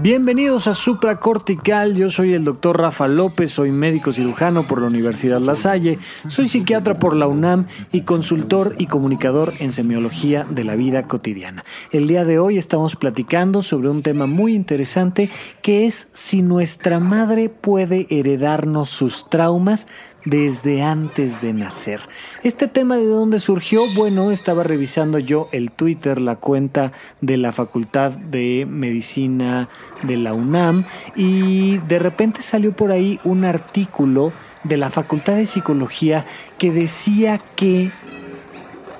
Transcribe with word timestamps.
Bienvenidos 0.00 0.68
a 0.68 0.74
Supracortical, 0.74 1.96
yo 1.96 2.08
soy 2.08 2.32
el 2.32 2.44
doctor 2.44 2.78
Rafa 2.78 3.08
López, 3.08 3.50
soy 3.50 3.72
médico 3.72 4.12
cirujano 4.12 4.68
por 4.68 4.80
la 4.80 4.86
Universidad 4.86 5.40
La 5.40 5.56
Salle, 5.56 5.98
soy 6.28 6.46
psiquiatra 6.46 7.00
por 7.00 7.16
la 7.16 7.26
UNAM 7.26 7.66
y 7.90 8.02
consultor 8.02 8.76
y 8.78 8.86
comunicador 8.86 9.54
en 9.58 9.72
semiología 9.72 10.46
de 10.48 10.62
la 10.62 10.76
vida 10.76 11.08
cotidiana. 11.08 11.64
El 11.90 12.06
día 12.06 12.24
de 12.24 12.38
hoy 12.38 12.58
estamos 12.58 12.94
platicando 12.94 13.60
sobre 13.60 13.88
un 13.88 14.04
tema 14.04 14.26
muy 14.26 14.54
interesante 14.54 15.30
que 15.62 15.86
es 15.86 16.06
si 16.12 16.42
nuestra 16.42 17.00
madre 17.00 17.48
puede 17.48 18.06
heredarnos 18.08 18.90
sus 18.90 19.28
traumas 19.28 19.88
desde 20.28 20.82
antes 20.82 21.40
de 21.40 21.54
nacer. 21.54 22.00
Este 22.42 22.68
tema 22.68 22.96
de 22.96 23.06
dónde 23.06 23.40
surgió, 23.40 23.84
bueno, 23.94 24.30
estaba 24.30 24.62
revisando 24.62 25.18
yo 25.18 25.48
el 25.52 25.70
Twitter, 25.70 26.20
la 26.20 26.36
cuenta 26.36 26.92
de 27.20 27.38
la 27.38 27.52
Facultad 27.52 28.10
de 28.10 28.66
Medicina 28.68 29.68
de 30.02 30.16
la 30.18 30.34
UNAM 30.34 30.84
y 31.16 31.78
de 31.78 31.98
repente 31.98 32.42
salió 32.42 32.72
por 32.72 32.92
ahí 32.92 33.18
un 33.24 33.44
artículo 33.44 34.32
de 34.64 34.76
la 34.76 34.90
Facultad 34.90 35.36
de 35.36 35.46
Psicología 35.46 36.26
que 36.58 36.72
decía 36.72 37.40
que 37.56 37.90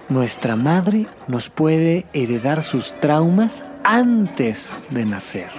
nuestra 0.08 0.56
madre 0.56 1.06
nos 1.26 1.50
puede 1.50 2.06
heredar 2.14 2.62
sus 2.62 2.98
traumas 3.00 3.64
antes 3.84 4.74
de 4.88 5.04
nacer. 5.04 5.50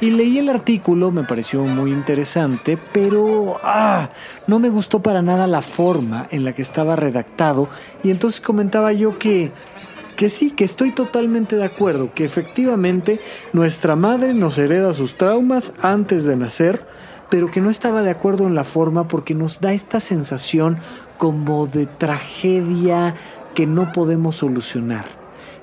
Y 0.00 0.10
leí 0.10 0.38
el 0.38 0.48
artículo, 0.48 1.10
me 1.10 1.24
pareció 1.24 1.64
muy 1.64 1.90
interesante, 1.90 2.78
pero 2.92 3.58
ah, 3.64 4.10
no 4.46 4.60
me 4.60 4.68
gustó 4.68 5.00
para 5.00 5.22
nada 5.22 5.48
la 5.48 5.60
forma 5.60 6.28
en 6.30 6.44
la 6.44 6.52
que 6.52 6.62
estaba 6.62 6.94
redactado 6.94 7.68
y 8.04 8.10
entonces 8.10 8.40
comentaba 8.40 8.92
yo 8.92 9.18
que 9.18 9.52
que 10.18 10.30
sí, 10.30 10.50
que 10.50 10.64
estoy 10.64 10.90
totalmente 10.90 11.54
de 11.54 11.64
acuerdo, 11.64 12.12
que 12.12 12.24
efectivamente 12.24 13.20
nuestra 13.52 13.94
madre 13.94 14.34
nos 14.34 14.58
hereda 14.58 14.92
sus 14.92 15.14
traumas 15.14 15.72
antes 15.80 16.24
de 16.24 16.34
nacer, 16.34 16.84
pero 17.30 17.52
que 17.52 17.60
no 17.60 17.70
estaba 17.70 18.02
de 18.02 18.10
acuerdo 18.10 18.48
en 18.48 18.56
la 18.56 18.64
forma 18.64 19.06
porque 19.06 19.36
nos 19.36 19.60
da 19.60 19.72
esta 19.72 20.00
sensación 20.00 20.78
como 21.18 21.68
de 21.68 21.86
tragedia 21.86 23.14
que 23.54 23.64
no 23.66 23.92
podemos 23.92 24.34
solucionar. 24.34 25.04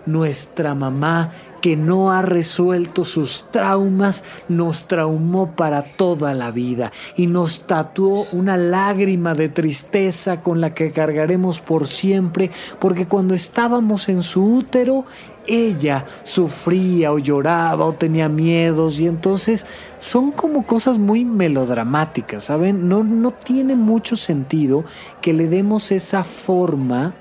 Nuestra 0.06 0.74
mamá 0.74 1.32
que 1.66 1.76
no 1.76 2.12
ha 2.12 2.22
resuelto 2.22 3.06
sus 3.06 3.48
traumas, 3.50 4.24
nos 4.48 4.88
traumó 4.88 5.56
para 5.56 5.82
toda 5.82 6.36
la 6.36 6.52
vida 6.52 6.92
y 7.18 7.26
nos 7.26 7.62
tatuó 7.66 8.28
una 8.32 8.56
lágrima 8.56 9.34
de 9.34 9.50
tristeza 9.50 10.42
con 10.42 10.62
la 10.62 10.76
que 10.76 10.92
cargaremos 10.92 11.62
por 11.62 11.88
siempre, 11.88 12.52
porque 12.78 13.08
cuando 13.08 13.34
estábamos 13.34 14.10
en 14.10 14.22
su 14.22 14.46
útero, 14.46 15.06
ella 15.48 16.06
sufría 16.22 17.12
o 17.12 17.18
lloraba 17.18 17.84
o 17.84 17.94
tenía 17.94 18.30
miedos 18.30 19.00
y 19.00 19.08
entonces 19.08 19.66
son 20.00 20.32
como 20.34 20.68
cosas 20.68 21.00
muy 21.00 21.26
melodramáticas, 21.26 22.44
¿saben? 22.44 22.88
No, 22.88 23.04
no 23.04 23.32
tiene 23.32 23.76
mucho 23.76 24.18
sentido 24.18 24.86
que 25.20 25.34
le 25.34 25.48
demos 25.48 25.92
esa 25.92 26.24
forma 26.24 27.16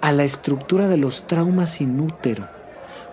a 0.00 0.12
la 0.12 0.24
estructura 0.24 0.88
de 0.88 0.96
los 0.96 1.26
traumas 1.26 1.72
sin 1.72 2.00
útero. 2.00 2.59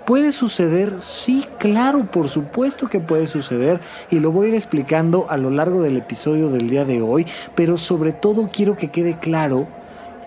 ¿Puede 0.08 0.32
suceder? 0.32 1.02
Sí, 1.02 1.46
claro, 1.60 2.06
por 2.10 2.30
supuesto 2.30 2.88
que 2.88 3.02
puede 3.02 3.28
suceder 3.28 3.82
y 4.10 4.22
lo 4.22 4.32
voy 4.32 4.46
a 4.46 4.50
ir 4.52 4.56
explicando 4.56 5.30
a 5.30 5.36
lo 5.36 5.50
largo 5.50 5.82
del 5.82 5.98
episodio 5.98 6.48
del 6.48 6.70
día 6.70 6.86
de 6.86 7.02
hoy, 7.02 7.26
pero 7.56 7.76
sobre 7.76 8.14
todo 8.14 8.48
quiero 8.50 8.78
que 8.78 8.88
quede 8.88 9.20
claro 9.20 9.68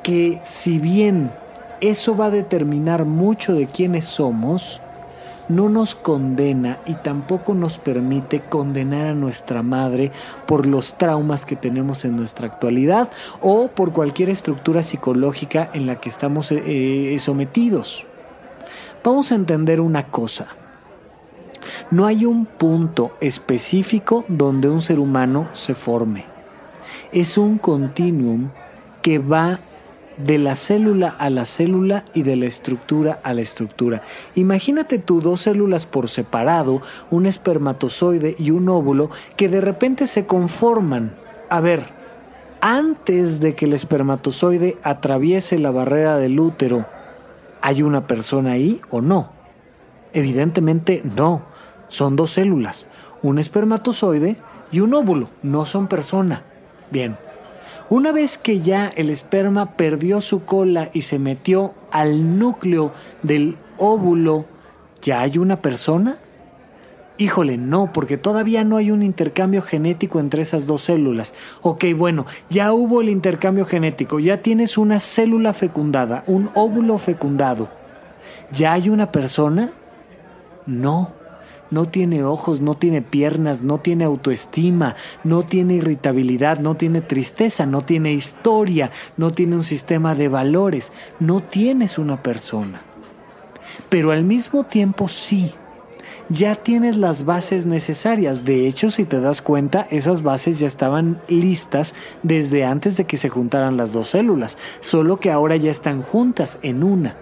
que 0.02 0.38
si 0.42 0.78
bien 0.78 1.30
eso 1.80 2.14
va 2.14 2.26
a 2.26 2.30
determinar 2.30 3.06
mucho 3.06 3.54
de 3.54 3.68
quiénes 3.68 4.04
somos, 4.04 4.82
no 5.48 5.70
nos 5.70 5.94
condena 5.94 6.80
y 6.84 6.92
tampoco 6.96 7.54
nos 7.54 7.78
permite 7.78 8.40
condenar 8.40 9.06
a 9.06 9.14
nuestra 9.14 9.62
madre 9.62 10.12
por 10.44 10.66
los 10.66 10.98
traumas 10.98 11.46
que 11.46 11.56
tenemos 11.56 12.04
en 12.04 12.16
nuestra 12.16 12.48
actualidad 12.48 13.10
o 13.40 13.68
por 13.68 13.92
cualquier 13.92 14.28
estructura 14.28 14.82
psicológica 14.82 15.70
en 15.72 15.86
la 15.86 16.02
que 16.02 16.10
estamos 16.10 16.52
eh, 16.52 17.16
sometidos. 17.18 18.06
Vamos 19.02 19.32
a 19.32 19.34
entender 19.34 19.80
una 19.80 20.08
cosa. 20.08 20.48
No 21.90 22.04
hay 22.04 22.26
un 22.26 22.44
punto 22.44 23.12
específico 23.20 24.26
donde 24.28 24.68
un 24.68 24.82
ser 24.82 24.98
humano 24.98 25.48
se 25.52 25.74
forme. 25.74 26.26
Es 27.10 27.38
un 27.38 27.56
continuum 27.56 28.50
que 29.00 29.18
va 29.18 29.58
de 30.18 30.36
la 30.36 30.54
célula 30.54 31.08
a 31.08 31.30
la 31.30 31.46
célula 31.46 32.04
y 32.12 32.24
de 32.24 32.36
la 32.36 32.44
estructura 32.44 33.20
a 33.22 33.32
la 33.32 33.40
estructura. 33.40 34.02
Imagínate 34.34 34.98
tú 34.98 35.22
dos 35.22 35.40
células 35.40 35.86
por 35.86 36.10
separado, 36.10 36.82
un 37.10 37.24
espermatozoide 37.24 38.36
y 38.38 38.50
un 38.50 38.68
óvulo, 38.68 39.08
que 39.36 39.48
de 39.48 39.62
repente 39.62 40.06
se 40.06 40.26
conforman. 40.26 41.14
A 41.48 41.60
ver, 41.60 41.84
antes 42.60 43.40
de 43.40 43.54
que 43.54 43.64
el 43.64 43.72
espermatozoide 43.72 44.76
atraviese 44.82 45.58
la 45.58 45.70
barrera 45.70 46.18
del 46.18 46.38
útero, 46.38 46.84
¿Hay 47.62 47.82
una 47.82 48.06
persona 48.06 48.52
ahí 48.52 48.80
o 48.90 49.00
no? 49.00 49.30
Evidentemente 50.12 51.02
no. 51.16 51.42
Son 51.88 52.16
dos 52.16 52.32
células, 52.32 52.86
un 53.22 53.38
espermatozoide 53.38 54.36
y 54.72 54.80
un 54.80 54.94
óvulo. 54.94 55.28
No 55.42 55.66
son 55.66 55.88
persona. 55.88 56.44
Bien. 56.90 57.16
Una 57.88 58.12
vez 58.12 58.38
que 58.38 58.60
ya 58.60 58.88
el 58.88 59.10
esperma 59.10 59.72
perdió 59.72 60.20
su 60.20 60.44
cola 60.44 60.90
y 60.92 61.02
se 61.02 61.18
metió 61.18 61.74
al 61.90 62.38
núcleo 62.38 62.92
del 63.22 63.56
óvulo, 63.78 64.44
¿ya 65.02 65.20
hay 65.22 65.38
una 65.38 65.60
persona? 65.60 66.18
Híjole, 67.20 67.58
no, 67.58 67.92
porque 67.92 68.16
todavía 68.16 68.64
no 68.64 68.78
hay 68.78 68.90
un 68.90 69.02
intercambio 69.02 69.60
genético 69.60 70.20
entre 70.20 70.40
esas 70.40 70.66
dos 70.66 70.80
células. 70.80 71.34
Ok, 71.60 71.84
bueno, 71.94 72.24
ya 72.48 72.72
hubo 72.72 73.02
el 73.02 73.10
intercambio 73.10 73.66
genético, 73.66 74.20
ya 74.20 74.40
tienes 74.40 74.78
una 74.78 75.00
célula 75.00 75.52
fecundada, 75.52 76.24
un 76.26 76.48
óvulo 76.54 76.96
fecundado. 76.96 77.68
¿Ya 78.52 78.72
hay 78.72 78.88
una 78.88 79.12
persona? 79.12 79.68
No. 80.64 81.12
No 81.70 81.88
tiene 81.88 82.24
ojos, 82.24 82.62
no 82.62 82.74
tiene 82.74 83.02
piernas, 83.02 83.60
no 83.60 83.76
tiene 83.76 84.04
autoestima, 84.04 84.96
no 85.22 85.42
tiene 85.42 85.74
irritabilidad, 85.74 86.58
no 86.58 86.74
tiene 86.76 87.02
tristeza, 87.02 87.66
no 87.66 87.82
tiene 87.82 88.14
historia, 88.14 88.92
no 89.18 89.30
tiene 89.30 89.56
un 89.56 89.64
sistema 89.64 90.14
de 90.14 90.28
valores, 90.28 90.90
no 91.18 91.42
tienes 91.42 91.98
una 91.98 92.22
persona. 92.22 92.80
Pero 93.90 94.10
al 94.10 94.22
mismo 94.22 94.64
tiempo 94.64 95.06
sí 95.06 95.52
ya 96.30 96.54
tienes 96.54 96.96
las 96.96 97.24
bases 97.24 97.66
necesarias. 97.66 98.44
De 98.44 98.66
hecho, 98.66 98.90
si 98.90 99.04
te 99.04 99.20
das 99.20 99.42
cuenta, 99.42 99.86
esas 99.90 100.22
bases 100.22 100.60
ya 100.60 100.66
estaban 100.66 101.20
listas 101.28 101.94
desde 102.22 102.64
antes 102.64 102.96
de 102.96 103.04
que 103.04 103.16
se 103.16 103.28
juntaran 103.28 103.76
las 103.76 103.92
dos 103.92 104.08
células, 104.08 104.56
solo 104.80 105.18
que 105.18 105.30
ahora 105.30 105.56
ya 105.56 105.70
están 105.70 106.02
juntas 106.02 106.58
en 106.62 106.82
una. 106.84 107.16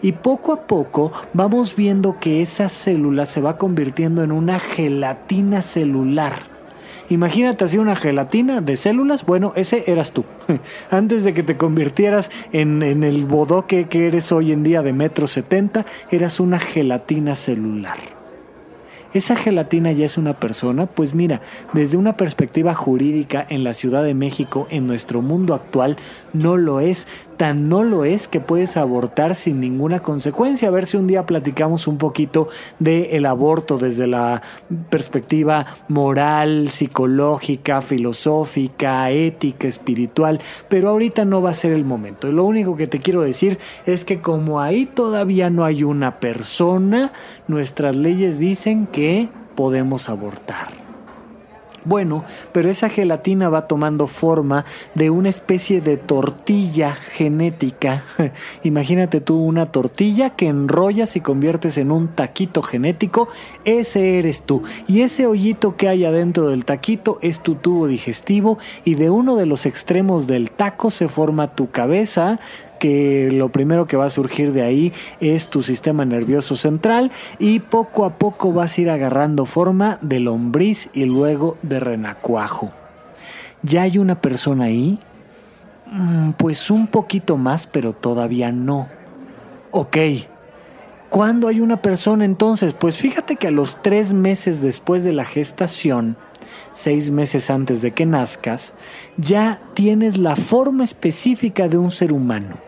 Y 0.00 0.12
poco 0.12 0.52
a 0.52 0.62
poco 0.62 1.12
vamos 1.34 1.74
viendo 1.76 2.18
que 2.20 2.40
esa 2.40 2.68
célula 2.68 3.26
se 3.26 3.40
va 3.40 3.58
convirtiendo 3.58 4.22
en 4.22 4.32
una 4.32 4.58
gelatina 4.60 5.60
celular. 5.60 6.54
Imagínate 7.08 7.64
así 7.64 7.78
una 7.78 7.94
gelatina 7.94 8.60
de 8.60 8.76
células. 8.76 9.26
Bueno, 9.26 9.52
ese 9.54 9.84
eras 9.86 10.12
tú. 10.12 10.24
Antes 10.90 11.24
de 11.24 11.34
que 11.34 11.42
te 11.42 11.56
convirtieras 11.56 12.30
en, 12.52 12.82
en 12.82 13.04
el 13.04 13.26
bodoque 13.26 13.86
que 13.86 14.06
eres 14.06 14.32
hoy 14.32 14.52
en 14.52 14.62
día 14.62 14.82
de 14.82 14.92
metro 14.92 15.26
setenta, 15.26 15.84
eras 16.10 16.40
una 16.40 16.58
gelatina 16.58 17.34
celular. 17.34 18.15
¿Esa 19.16 19.34
gelatina 19.34 19.92
ya 19.92 20.04
es 20.04 20.18
una 20.18 20.34
persona? 20.34 20.84
Pues 20.84 21.14
mira, 21.14 21.40
desde 21.72 21.96
una 21.96 22.18
perspectiva 22.18 22.74
jurídica 22.74 23.46
en 23.48 23.64
la 23.64 23.72
Ciudad 23.72 24.04
de 24.04 24.12
México, 24.12 24.68
en 24.70 24.86
nuestro 24.86 25.22
mundo 25.22 25.54
actual, 25.54 25.96
no 26.34 26.58
lo 26.58 26.80
es. 26.80 27.08
Tan 27.36 27.68
no 27.68 27.82
lo 27.82 28.04
es 28.04 28.28
que 28.28 28.40
puedes 28.40 28.76
abortar 28.76 29.34
sin 29.34 29.60
ninguna 29.60 30.00
consecuencia. 30.00 30.68
A 30.68 30.70
ver 30.70 30.86
si 30.86 30.96
un 30.96 31.06
día 31.06 31.26
platicamos 31.26 31.86
un 31.86 31.98
poquito 31.98 32.48
del 32.78 33.06
el 33.10 33.26
aborto 33.26 33.78
desde 33.78 34.06
la 34.06 34.42
perspectiva 34.88 35.66
moral, 35.88 36.68
psicológica, 36.68 37.82
filosófica, 37.82 39.10
ética, 39.10 39.68
espiritual. 39.68 40.40
Pero 40.68 40.90
ahorita 40.90 41.24
no 41.24 41.42
va 41.42 41.50
a 41.50 41.54
ser 41.54 41.72
el 41.72 41.84
momento. 41.84 42.32
Lo 42.32 42.44
único 42.44 42.76
que 42.76 42.86
te 42.86 43.00
quiero 43.00 43.22
decir 43.22 43.58
es 43.84 44.04
que 44.04 44.20
como 44.20 44.60
ahí 44.60 44.86
todavía 44.86 45.50
no 45.50 45.64
hay 45.64 45.82
una 45.82 46.20
persona, 46.20 47.12
nuestras 47.48 47.96
leyes 47.96 48.38
dicen 48.38 48.86
que 48.86 49.28
podemos 49.54 50.08
abortar. 50.08 50.85
Bueno, 51.86 52.24
pero 52.50 52.68
esa 52.68 52.88
gelatina 52.88 53.48
va 53.48 53.68
tomando 53.68 54.08
forma 54.08 54.64
de 54.96 55.08
una 55.10 55.28
especie 55.28 55.80
de 55.80 55.96
tortilla 55.96 56.94
genética. 56.94 58.04
Imagínate 58.64 59.20
tú 59.20 59.36
una 59.36 59.66
tortilla 59.66 60.30
que 60.30 60.48
enrollas 60.48 61.14
y 61.14 61.20
conviertes 61.20 61.78
en 61.78 61.92
un 61.92 62.08
taquito 62.08 62.60
genético. 62.62 63.28
Ese 63.64 64.18
eres 64.18 64.42
tú. 64.42 64.64
Y 64.88 65.02
ese 65.02 65.28
hoyito 65.28 65.76
que 65.76 65.88
hay 65.88 66.04
adentro 66.04 66.48
del 66.48 66.64
taquito 66.64 67.20
es 67.22 67.38
tu 67.38 67.54
tubo 67.54 67.86
digestivo 67.86 68.58
y 68.84 68.96
de 68.96 69.10
uno 69.10 69.36
de 69.36 69.46
los 69.46 69.64
extremos 69.64 70.26
del 70.26 70.50
taco 70.50 70.90
se 70.90 71.06
forma 71.06 71.54
tu 71.54 71.70
cabeza, 71.70 72.40
que 72.78 73.30
lo 73.32 73.50
primero 73.50 73.86
que 73.86 73.96
va 73.96 74.06
a 74.06 74.10
surgir 74.10 74.52
de 74.52 74.62
ahí 74.62 74.92
es 75.20 75.48
tu 75.48 75.62
sistema 75.62 76.04
nervioso 76.04 76.56
central 76.56 77.10
y 77.38 77.60
poco 77.60 78.04
a 78.04 78.18
poco 78.18 78.52
vas 78.52 78.76
a 78.76 78.80
ir 78.80 78.90
agarrando 78.90 79.46
forma 79.46 79.98
de 80.00 80.20
lombriz 80.20 80.90
y 80.92 81.04
luego 81.04 81.56
de 81.62 81.80
renacuajo. 81.80 82.70
¿Ya 83.62 83.82
hay 83.82 83.98
una 83.98 84.20
persona 84.20 84.64
ahí? 84.64 84.98
Mm, 85.90 86.32
pues 86.32 86.70
un 86.70 86.86
poquito 86.86 87.36
más, 87.36 87.66
pero 87.66 87.92
todavía 87.92 88.52
no. 88.52 88.88
Ok. 89.70 89.96
¿Cuándo 91.08 91.48
hay 91.48 91.60
una 91.60 91.80
persona 91.80 92.24
entonces? 92.24 92.74
Pues 92.74 92.96
fíjate 92.98 93.36
que 93.36 93.48
a 93.48 93.52
los 93.52 93.82
tres 93.82 94.12
meses 94.12 94.60
después 94.60 95.04
de 95.04 95.12
la 95.12 95.24
gestación, 95.24 96.16
seis 96.72 97.10
meses 97.10 97.48
antes 97.50 97.80
de 97.80 97.92
que 97.92 98.06
nazcas, 98.06 98.74
ya 99.16 99.60
tienes 99.74 100.18
la 100.18 100.36
forma 100.36 100.84
específica 100.84 101.68
de 101.68 101.78
un 101.78 101.90
ser 101.90 102.12
humano. 102.12 102.65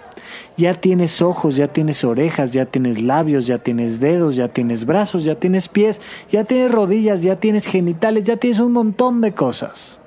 Ya 0.56 0.74
tienes 0.74 1.22
ojos, 1.22 1.56
ya 1.56 1.68
tienes 1.68 2.04
orejas, 2.04 2.52
ya 2.52 2.66
tienes 2.66 3.00
labios, 3.00 3.46
ya 3.46 3.58
tienes 3.58 4.00
dedos, 4.00 4.36
ya 4.36 4.48
tienes 4.48 4.84
brazos, 4.84 5.24
ya 5.24 5.34
tienes 5.34 5.68
pies, 5.68 6.00
ya 6.30 6.44
tienes 6.44 6.70
rodillas, 6.70 7.22
ya 7.22 7.36
tienes 7.36 7.66
genitales, 7.66 8.24
ya 8.24 8.36
tienes 8.36 8.60
un 8.60 8.72
montón 8.72 9.20
de 9.20 9.32
cosas 9.32 9.98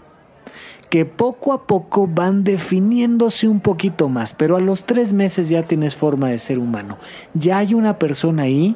que 0.91 1.06
poco 1.06 1.53
a 1.53 1.68
poco 1.68 2.06
van 2.06 2.44
definiéndose 2.44 3.47
un 3.47 3.62
poquito 3.62 4.09
más, 4.09 4.33
pero 4.33 4.57
a 4.57 4.59
los 4.59 4.83
tres 4.83 5.13
meses 5.13 5.47
ya 5.47 5.63
tienes 5.63 5.95
forma 5.95 6.27
de 6.27 6.38
ser 6.38 6.59
humano. 6.59 6.97
¿Ya 7.33 7.59
hay 7.59 7.74
una 7.74 7.97
persona 7.97 8.44
ahí? 8.44 8.75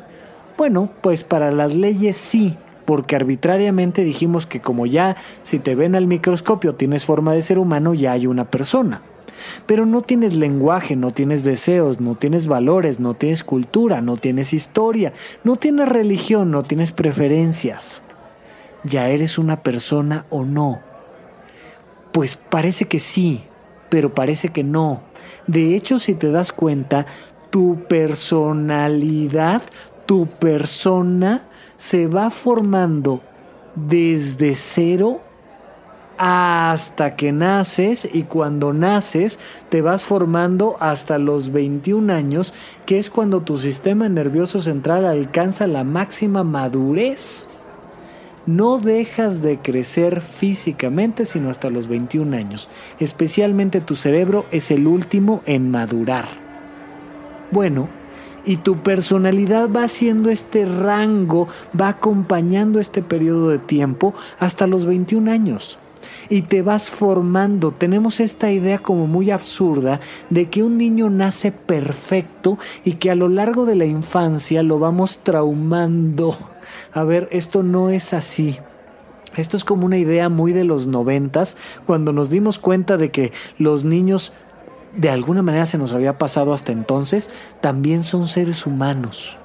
Bueno, 0.57 0.89
pues 1.01 1.25
para 1.25 1.51
las 1.51 1.75
leyes 1.75 2.15
sí, 2.15 2.55
porque 2.85 3.17
arbitrariamente 3.17 4.05
dijimos 4.05 4.45
que 4.45 4.61
como 4.61 4.85
ya 4.85 5.17
si 5.43 5.59
te 5.59 5.75
ven 5.75 5.93
al 5.93 6.07
microscopio 6.07 6.75
tienes 6.75 7.03
forma 7.03 7.33
de 7.33 7.41
ser 7.41 7.59
humano, 7.59 7.93
ya 7.93 8.13
hay 8.13 8.27
una 8.27 8.45
persona. 8.45 9.01
Pero 9.65 9.85
no 9.85 10.01
tienes 10.01 10.35
lenguaje, 10.35 10.95
no 10.95 11.11
tienes 11.11 11.43
deseos, 11.43 11.99
no 11.99 12.15
tienes 12.15 12.47
valores, 12.47 12.99
no 12.99 13.13
tienes 13.13 13.43
cultura, 13.43 14.01
no 14.01 14.17
tienes 14.17 14.53
historia, 14.53 15.13
no 15.43 15.55
tienes 15.55 15.89
religión, 15.89 16.51
no 16.51 16.63
tienes 16.63 16.91
preferencias. 16.91 18.01
¿Ya 18.83 19.09
eres 19.09 19.37
una 19.37 19.63
persona 19.63 20.25
o 20.29 20.43
no? 20.43 20.79
Pues 22.11 22.37
parece 22.37 22.85
que 22.85 22.99
sí, 22.99 23.43
pero 23.89 24.13
parece 24.13 24.49
que 24.49 24.63
no. 24.63 25.01
De 25.47 25.75
hecho, 25.75 25.99
si 25.99 26.13
te 26.13 26.29
das 26.31 26.51
cuenta, 26.51 27.05
tu 27.49 27.83
personalidad, 27.87 29.61
tu 30.05 30.27
persona, 30.27 31.47
se 31.77 32.07
va 32.07 32.29
formando 32.29 33.21
desde 33.75 34.55
cero 34.55 35.21
hasta 36.17 37.15
que 37.15 37.31
naces 37.31 38.07
y 38.11 38.23
cuando 38.23 38.73
naces 38.73 39.39
te 39.69 39.81
vas 39.81 40.05
formando 40.05 40.77
hasta 40.79 41.17
los 41.17 41.51
21 41.51 42.11
años, 42.13 42.53
que 42.85 42.99
es 42.99 43.09
cuando 43.09 43.41
tu 43.41 43.57
sistema 43.57 44.07
nervioso 44.09 44.59
central 44.59 45.05
alcanza 45.05 45.67
la 45.67 45.83
máxima 45.83 46.43
madurez. 46.43 47.49
No 48.45 48.77
dejas 48.77 49.41
de 49.41 49.57
crecer 49.57 50.21
físicamente 50.21 51.25
sino 51.25 51.49
hasta 51.49 51.69
los 51.69 51.87
21 51.87 52.37
años. 52.37 52.69
Especialmente 52.99 53.81
tu 53.81 53.95
cerebro 53.95 54.45
es 54.51 54.69
el 54.71 54.87
último 54.87 55.41
en 55.45 55.71
madurar. 55.71 56.27
Bueno, 57.51 57.89
y 58.45 58.57
tu 58.57 58.77
personalidad 58.83 59.69
va 59.71 59.85
haciendo 59.85 60.29
este 60.29 60.65
rango, 60.65 61.47
va 61.79 61.89
acompañando 61.89 62.79
este 62.79 63.01
periodo 63.01 63.49
de 63.49 63.57
tiempo 63.57 64.13
hasta 64.39 64.67
los 64.67 64.85
21 64.85 65.31
años 65.31 65.79
y 66.29 66.43
te 66.43 66.61
vas 66.61 66.89
formando. 66.89 67.71
Tenemos 67.71 68.19
esta 68.19 68.51
idea 68.51 68.79
como 68.79 69.07
muy 69.07 69.31
absurda 69.31 69.99
de 70.29 70.49
que 70.49 70.63
un 70.63 70.77
niño 70.77 71.09
nace 71.09 71.51
perfecto 71.51 72.57
y 72.83 72.93
que 72.93 73.11
a 73.11 73.15
lo 73.15 73.29
largo 73.29 73.65
de 73.65 73.75
la 73.75 73.85
infancia 73.85 74.63
lo 74.63 74.79
vamos 74.79 75.19
traumando. 75.23 76.37
A 76.93 77.03
ver, 77.03 77.27
esto 77.31 77.63
no 77.63 77.89
es 77.89 78.13
así. 78.13 78.59
Esto 79.35 79.57
es 79.57 79.63
como 79.63 79.85
una 79.85 79.97
idea 79.97 80.29
muy 80.29 80.53
de 80.53 80.63
los 80.63 80.87
noventas, 80.87 81.57
cuando 81.85 82.13
nos 82.13 82.29
dimos 82.29 82.57
cuenta 82.57 82.95
de 82.95 83.11
que 83.11 83.33
los 83.57 83.83
niños, 83.83 84.31
de 84.95 85.09
alguna 85.09 85.41
manera 85.41 85.65
se 85.65 85.77
nos 85.77 85.91
había 85.91 86.17
pasado 86.17 86.53
hasta 86.53 86.71
entonces, 86.71 87.29
también 87.59 88.03
son 88.03 88.29
seres 88.29 88.65
humanos. 88.65 89.37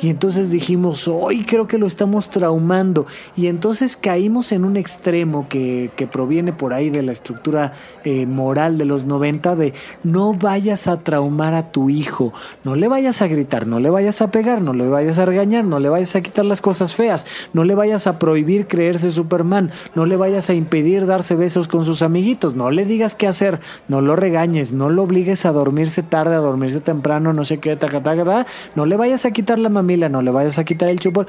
Y 0.00 0.08
entonces 0.08 0.50
dijimos, 0.50 1.08
hoy 1.08 1.44
creo 1.44 1.66
que 1.66 1.78
lo 1.78 1.86
estamos 1.86 2.30
traumando. 2.30 3.06
Y 3.36 3.46
entonces 3.46 3.96
caímos 3.96 4.52
en 4.52 4.64
un 4.64 4.76
extremo 4.76 5.46
que, 5.48 5.90
proviene 6.10 6.52
por 6.52 6.74
ahí 6.74 6.90
de 6.90 7.02
la 7.02 7.12
estructura 7.12 7.72
eh, 8.04 8.26
moral 8.26 8.78
de 8.78 8.84
los 8.84 9.04
90 9.04 9.54
de 9.54 9.74
no 10.02 10.34
vayas 10.34 10.88
a 10.88 11.00
traumar 11.00 11.54
a 11.54 11.70
tu 11.70 11.90
hijo, 11.90 12.32
no 12.64 12.74
le 12.74 12.88
vayas 12.88 13.22
a 13.22 13.28
gritar, 13.28 13.66
no 13.66 13.78
le 13.78 13.90
vayas 13.90 14.22
a 14.22 14.30
pegar, 14.30 14.60
no 14.60 14.72
le 14.72 14.88
vayas 14.88 15.18
a 15.18 15.26
regañar, 15.26 15.64
no 15.64 15.78
le 15.78 15.88
vayas 15.88 16.16
a 16.16 16.20
quitar 16.20 16.44
las 16.44 16.60
cosas 16.60 16.94
feas, 16.94 17.26
no 17.52 17.64
le 17.64 17.74
vayas 17.74 18.06
a 18.06 18.18
prohibir 18.18 18.66
creerse 18.66 19.10
Superman, 19.10 19.70
no 19.94 20.06
le 20.06 20.16
vayas 20.16 20.50
a 20.50 20.54
impedir 20.54 21.06
darse 21.06 21.34
besos 21.34 21.68
con 21.68 21.84
sus 21.84 22.02
amiguitos, 22.02 22.54
no 22.54 22.70
le 22.70 22.84
digas 22.84 23.14
qué 23.14 23.28
hacer, 23.28 23.60
no 23.88 24.00
lo 24.00 24.16
regañes, 24.16 24.72
no 24.72 24.90
lo 24.90 25.02
obligues 25.04 25.46
a 25.46 25.52
dormirse 25.52 26.02
tarde, 26.02 26.34
a 26.34 26.38
dormirse 26.38 26.80
temprano, 26.80 27.32
no 27.32 27.44
sé 27.44 27.58
qué, 27.58 27.76
taca, 27.76 28.02
taca, 28.02 28.46
no 28.74 28.86
le 28.86 28.96
vayas 28.96 29.24
a 29.24 29.30
quitar 29.30 29.58
la 29.58 29.68
mamila, 29.70 30.08
no 30.08 30.22
le 30.22 30.30
vayas 30.30 30.58
a 30.58 30.64
quitar 30.64 30.88
el 30.88 31.00
chupón, 31.00 31.26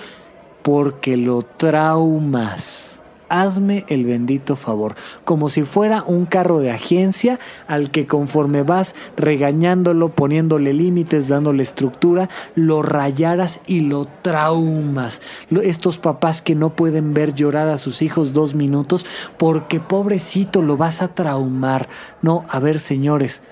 porque 0.61 1.17
lo 1.17 1.43
traumas. 1.43 2.97
Hazme 3.29 3.85
el 3.87 4.03
bendito 4.03 4.57
favor, 4.57 4.95
como 5.23 5.47
si 5.47 5.63
fuera 5.63 6.03
un 6.03 6.25
carro 6.25 6.59
de 6.59 6.69
agencia 6.69 7.39
al 7.65 7.89
que 7.89 8.05
conforme 8.05 8.61
vas 8.61 8.93
regañándolo, 9.15 10.09
poniéndole 10.09 10.73
límites, 10.73 11.29
dándole 11.29 11.63
estructura, 11.63 12.27
lo 12.55 12.81
rayaras 12.81 13.61
y 13.67 13.79
lo 13.79 14.05
traumas. 14.21 15.21
Estos 15.63 15.97
papás 15.97 16.41
que 16.41 16.55
no 16.55 16.71
pueden 16.71 17.13
ver 17.13 17.33
llorar 17.33 17.69
a 17.69 17.77
sus 17.77 18.01
hijos 18.01 18.33
dos 18.33 18.53
minutos 18.53 19.05
porque 19.37 19.79
pobrecito 19.79 20.61
lo 20.61 20.75
vas 20.75 21.01
a 21.01 21.07
traumar. 21.07 21.87
No, 22.21 22.43
a 22.49 22.59
ver 22.59 22.81
señores, 22.81 23.43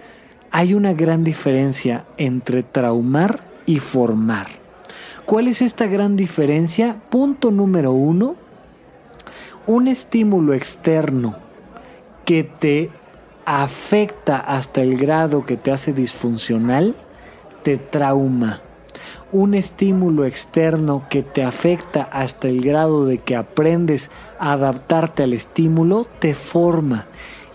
hay 0.51 0.73
una 0.73 0.93
gran 0.93 1.23
diferencia 1.23 2.03
entre 2.17 2.63
traumar 2.63 3.45
y 3.65 3.79
formar. 3.79 4.68
¿Cuál 5.29 5.47
es 5.47 5.61
esta 5.61 5.85
gran 5.85 6.15
diferencia? 6.15 6.95
Punto 7.11 7.51
número 7.51 7.91
uno, 7.91 8.35
un 9.67 9.87
estímulo 9.87 10.55
externo 10.55 11.35
que 12.25 12.43
te 12.43 12.89
afecta 13.45 14.39
hasta 14.39 14.81
el 14.81 14.97
grado 14.97 15.45
que 15.45 15.55
te 15.55 15.71
hace 15.71 15.93
disfuncional, 15.93 16.95
te 17.61 17.77
trauma. 17.77 18.61
Un 19.31 19.53
estímulo 19.53 20.25
externo 20.25 21.03
que 21.11 21.21
te 21.21 21.43
afecta 21.43 22.01
hasta 22.01 22.47
el 22.47 22.61
grado 22.61 23.05
de 23.05 23.19
que 23.19 23.35
aprendes 23.35 24.09
a 24.39 24.53
adaptarte 24.53 25.21
al 25.21 25.33
estímulo, 25.33 26.07
te 26.17 26.33
forma 26.33 27.05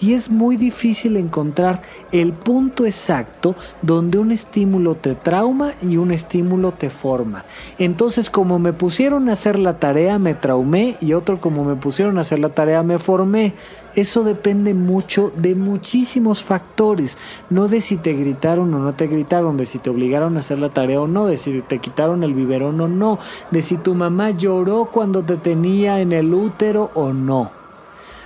y 0.01 0.15
es 0.15 0.31
muy 0.31 0.57
difícil 0.57 1.17
encontrar 1.17 1.83
el 2.13 2.33
punto 2.33 2.87
exacto 2.87 3.55
donde 3.83 4.19
un 4.19 4.33
estímulo 4.33 4.95
te 4.95 5.15
trauma 5.15 5.73
y 5.83 5.97
un 5.97 6.13
estímulo 6.13 6.73
te 6.73 6.91
forma. 6.91 7.45
Entonces 7.79 8.31
como 8.31 8.59
me 8.59 8.73
pusieron 8.73 9.29
a 9.29 9.33
hacer 9.33 9.59
la 9.59 9.79
tarea 9.79 10.19
me 10.19 10.35
traumé 10.35 10.97
y 11.01 11.13
otro 11.13 11.41
como 11.41 11.65
me 11.65 11.77
pusieron 11.77 12.19
a 12.19 12.23
hacer 12.23 12.39
la 12.39 12.51
tarea 12.51 12.83
me 12.83 12.99
formé. 12.99 13.55
Eso 13.95 14.25
depende 14.25 14.75
mucho 14.75 15.33
de 15.37 15.55
muchísimos 15.55 16.43
factores, 16.43 17.17
no 17.49 17.69
de 17.69 17.81
si 17.81 17.97
te 17.97 18.13
gritaron 18.13 18.75
o 18.75 18.81
no 18.81 18.95
te 18.95 19.07
gritaron, 19.07 19.57
de 19.57 19.67
si 19.67 19.79
te 19.79 19.89
obligaron 19.89 20.37
a 20.37 20.41
hacer 20.41 20.59
la 20.59 20.71
tarea 20.71 21.01
o 21.01 21.07
no, 21.07 21.27
de 21.27 21.37
si 21.37 21.63
te 21.63 21.79
quitaron 21.79 22.25
el 22.25 22.35
biberón 22.35 22.81
o 22.81 22.89
no, 22.89 23.21
de 23.53 23.63
si 23.63 23.77
tu 23.77 23.95
mamá 23.95 24.31
lloró 24.31 24.87
cuando 24.87 25.23
te 25.23 25.37
tenía 25.37 26.01
en 26.01 26.13
el 26.13 26.35
útero 26.35 26.91
o 26.95 27.13
no. 27.13 27.64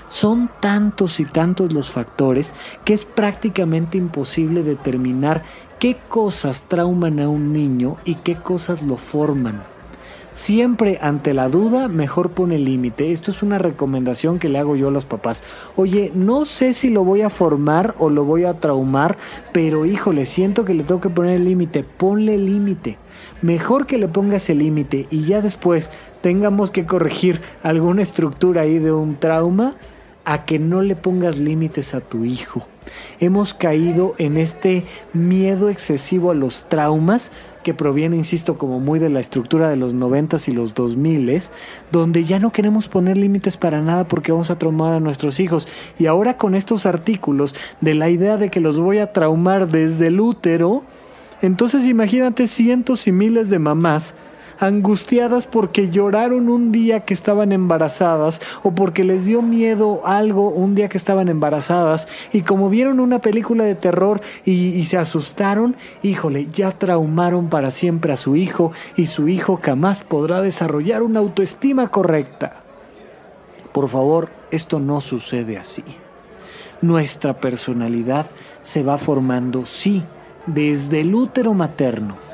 Son 0.09 0.50
tantos 0.61 1.21
y 1.21 1.25
tantos 1.25 1.73
los 1.73 1.91
factores 1.91 2.55
que 2.85 2.95
es 2.95 3.05
prácticamente 3.05 3.99
imposible 3.99 4.62
determinar 4.62 5.43
qué 5.79 5.97
cosas 6.09 6.62
trauman 6.67 7.21
a 7.21 7.29
un 7.29 7.53
niño 7.53 7.97
y 8.05 8.17
qué 8.17 8.37
cosas 8.37 8.83
lo 8.83 8.97
forman. 8.97 9.62
Siempre 10.38 11.00
ante 11.03 11.35
la 11.35 11.49
duda, 11.49 11.88
mejor 11.88 12.31
pone 12.31 12.59
límite. 12.59 13.11
Esto 13.11 13.33
es 13.33 13.43
una 13.43 13.59
recomendación 13.59 14.38
que 14.38 14.49
le 14.49 14.61
hago 14.61 14.77
yo 14.77 14.87
a 14.87 14.93
los 14.93 15.05
papás. 15.05 15.43
Oye, 15.75 16.12
no 16.15 16.45
sé 16.45 16.75
si 16.75 16.91
lo 16.91 17.03
voy 17.03 17.23
a 17.23 17.29
formar 17.29 17.97
o 17.99 18.09
lo 18.09 18.25
voy 18.25 18.45
a 18.45 18.55
traumar, 18.55 19.19
pero 19.53 19.85
híjole, 19.85 20.27
siento 20.27 20.65
que 20.65 20.75
le 20.75 20.85
tengo 20.85 21.00
que 21.00 21.11
poner 21.11 21.33
el 21.33 21.45
límite. 21.45 21.83
Ponle 21.83 22.38
límite. 22.38 22.99
Mejor 23.43 23.87
que 23.87 23.99
le 23.99 24.07
pongas 24.07 24.49
el 24.49 24.59
límite 24.59 25.09
y 25.11 25.25
ya 25.25 25.43
después 25.43 25.91
tengamos 26.21 26.71
que 26.71 26.87
corregir 26.87 27.41
alguna 27.65 28.03
estructura 28.03 28.62
ahí 28.62 28.79
de 28.79 28.93
un 28.93 29.17
trauma 29.17 29.75
a 30.29 30.45
que 30.45 30.59
no 30.59 30.83
le 30.83 30.95
pongas 30.95 31.39
límites 31.39 31.95
a 31.95 32.01
tu 32.01 32.27
hijo. 32.27 32.67
Hemos 33.19 33.55
caído 33.55 34.15
en 34.19 34.37
este 34.37 34.85
miedo 35.15 35.71
excesivo 35.71 36.31
a 36.31 36.35
los 36.35 36.69
traumas 36.69 37.33
que 37.65 37.73
proviene, 37.73 38.17
insisto, 38.17 38.59
como 38.59 38.79
muy 38.79 38.99
de 38.99 39.09
la 39.09 39.21
estructura 39.21 39.71
de 39.71 39.77
los 39.77 39.95
noventas 39.95 40.47
y 40.47 40.53
los 40.53 40.75
dos 40.75 40.97
miles, 40.97 41.51
donde 41.93 42.25
ya 42.25 42.39
no 42.41 42.53
queremos 42.53 42.89
poner 42.89 43.17
límites 43.17 43.57
para 43.57 43.81
nada 43.81 44.07
porque 44.07 44.31
vamos 44.31 44.51
a 44.51 44.59
traumar 44.59 44.93
a 44.93 45.01
nuestros 45.01 45.41
hijos. 45.41 45.67
Y 45.99 46.05
ahora 46.05 46.37
con 46.37 46.55
estos 46.55 46.85
artículos 46.85 47.55
de 47.81 47.95
la 47.95 48.11
idea 48.11 48.37
de 48.37 48.51
que 48.51 48.61
los 48.61 48.79
voy 48.79 48.99
a 48.99 49.15
traumar 49.15 49.71
desde 49.71 50.09
el 50.09 50.21
útero, 50.21 50.83
entonces 51.41 51.87
imagínate 51.87 52.49
cientos 52.49 53.07
y 53.07 53.13
miles 53.13 53.49
de 53.49 53.61
mamás 53.61 54.15
angustiadas 54.59 55.47
porque 55.47 55.91
lloraron 55.91 56.49
un 56.49 56.73
día 56.73 57.00
que 57.00 57.15
estaban 57.15 57.53
embarazadas 57.53 58.41
o 58.62 58.73
porque 58.73 59.05
les 59.05 59.25
dio 59.25 59.43
miedo 59.43 60.03
algo 60.05 60.50
un 60.50 60.75
día 60.75 60.88
que 60.88 60.99
estaban 60.99 61.29
embarazadas 61.29 62.09
y 62.33 62.43
como 62.43 62.69
vieron 62.69 63.00
una 63.00 63.21
película 63.21 63.65
de 63.65 63.75
terror 63.75 64.21
y, 64.45 64.85
se 64.85 64.97
asustaron, 64.97 65.77
híjole, 66.03 66.47
ya 66.47 66.73
traumaron 66.73 67.49
para 67.49 67.71
siempre 67.71 68.12
a 68.12 68.17
su 68.17 68.37
hijo 68.37 68.73
y 68.97 69.07
su 69.07 69.29
hijo 69.29 69.61
jamás 69.62 70.03
podrá 70.03 70.41
desarrollar 70.41 71.03
una 71.03 71.21
autoestima 71.21 71.88
correcta. 71.88 72.62
Por 73.73 73.88
favor, 73.88 74.31
esto 74.50 74.81
no 74.81 75.00
sucede 75.00 75.59
así. 75.59 75.85
Nuestra 76.81 77.35
personalidad 77.35 78.27
se 78.62 78.83
va 78.83 78.97
formando, 78.97 79.67
sí, 79.67 80.03
desde 80.47 81.00
el 81.00 81.15
útero 81.15 81.53
materno 81.53 82.28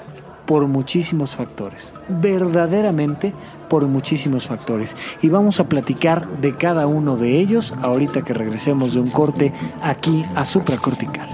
por 0.46 0.66
muchísimos 0.66 1.36
factores, 1.36 1.92
verdaderamente 2.08 3.32
por 3.68 3.86
muchísimos 3.86 4.46
factores. 4.46 4.96
Y 5.22 5.28
vamos 5.28 5.60
a 5.60 5.68
platicar 5.68 6.26
de 6.38 6.54
cada 6.56 6.86
uno 6.86 7.16
de 7.16 7.38
ellos 7.38 7.74
ahorita 7.82 8.22
que 8.22 8.34
regresemos 8.34 8.94
de 8.94 9.00
un 9.00 9.10
corte 9.10 9.52
aquí 9.82 10.24
a 10.34 10.44
supracortical. 10.44 11.33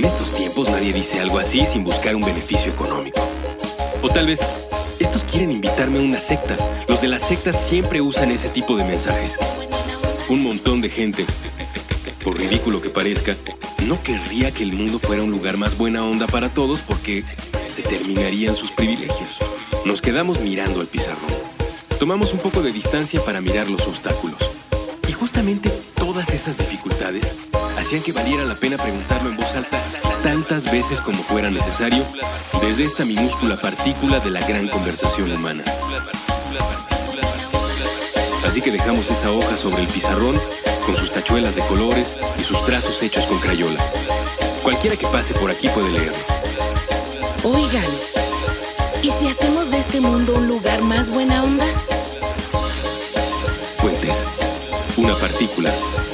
en 0.00 0.06
estos 0.06 0.34
tiempos 0.34 0.66
nadie 0.70 0.94
dice 0.94 1.20
algo 1.20 1.38
así 1.38 1.66
sin 1.66 1.84
buscar 1.84 2.16
un 2.16 2.22
beneficio 2.22 2.72
económico. 2.72 3.20
O 4.00 4.08
tal 4.08 4.26
vez, 4.26 4.40
estos 4.98 5.24
quieren 5.24 5.52
invitarme 5.52 5.98
a 5.98 6.02
una 6.02 6.18
secta. 6.18 6.56
Los 6.88 7.02
de 7.02 7.08
las 7.08 7.20
sectas 7.20 7.60
siempre 7.68 8.00
usan 8.00 8.30
ese 8.30 8.48
tipo 8.48 8.76
de 8.76 8.84
mensajes. 8.84 9.36
Un 10.30 10.42
montón 10.42 10.80
de 10.80 10.88
gente, 10.88 11.26
por 12.24 12.38
ridículo 12.38 12.80
que 12.80 12.88
parezca, 12.88 13.36
no 13.86 14.02
querría 14.02 14.50
que 14.52 14.62
el 14.62 14.72
mundo 14.72 14.98
fuera 14.98 15.22
un 15.22 15.32
lugar 15.32 15.58
más 15.58 15.76
buena 15.76 16.02
onda 16.02 16.26
para 16.26 16.48
todos 16.48 16.80
porque 16.80 17.22
se 17.68 17.82
terminarían 17.82 18.56
sus 18.56 18.70
privilegios. 18.70 19.38
Nos 19.84 20.00
quedamos 20.00 20.40
mirando 20.40 20.80
al 20.80 20.86
pizarrón. 20.86 21.30
Tomamos 21.98 22.32
un 22.32 22.38
poco 22.38 22.62
de 22.62 22.72
distancia 22.72 23.22
para 23.22 23.42
mirar 23.42 23.68
los 23.68 23.86
obstáculos. 23.86 24.40
Y 25.08 25.12
justamente 25.12 25.70
todas 25.96 26.28
esas 26.30 26.56
dificultades 26.56 27.34
hacían 27.78 28.02
que 28.02 28.12
valiera 28.12 28.44
la 28.44 28.54
pena 28.54 28.76
preguntarlo 28.76 29.30
en 29.30 29.36
voz 29.36 29.54
alta 29.54 29.80
tantas 30.22 30.70
veces 30.70 31.00
como 31.00 31.22
fuera 31.22 31.50
necesario 31.50 32.04
desde 32.60 32.84
esta 32.84 33.04
minúscula 33.04 33.56
partícula 33.56 34.20
de 34.20 34.30
la 34.30 34.40
gran 34.46 34.68
conversación 34.68 35.32
humana. 35.32 35.64
Así 38.46 38.60
que 38.60 38.70
dejamos 38.70 39.10
esa 39.10 39.30
hoja 39.30 39.56
sobre 39.56 39.82
el 39.82 39.88
pizarrón 39.88 40.38
con 40.84 40.96
sus 40.96 41.10
tachuelas 41.12 41.54
de 41.54 41.62
colores 41.62 42.16
y 42.38 42.42
sus 42.42 42.64
trazos 42.64 43.02
hechos 43.02 43.24
con 43.26 43.38
crayola. 43.38 43.80
Cualquiera 44.62 44.96
que 44.96 45.06
pase 45.06 45.34
por 45.34 45.50
aquí 45.50 45.68
puede 45.68 45.90
leerlo. 45.90 46.18
Oigan, 47.44 47.84
¿y 49.02 49.10
si 49.10 49.28
hacemos 49.28 49.70
de 49.70 49.78
este 49.78 50.00
mundo 50.00 50.34
un 50.36 50.48
lugar 50.48 50.82
más 50.82 51.08
buena 51.08 51.42
onda? 51.42 51.64
Partícula 55.40 56.09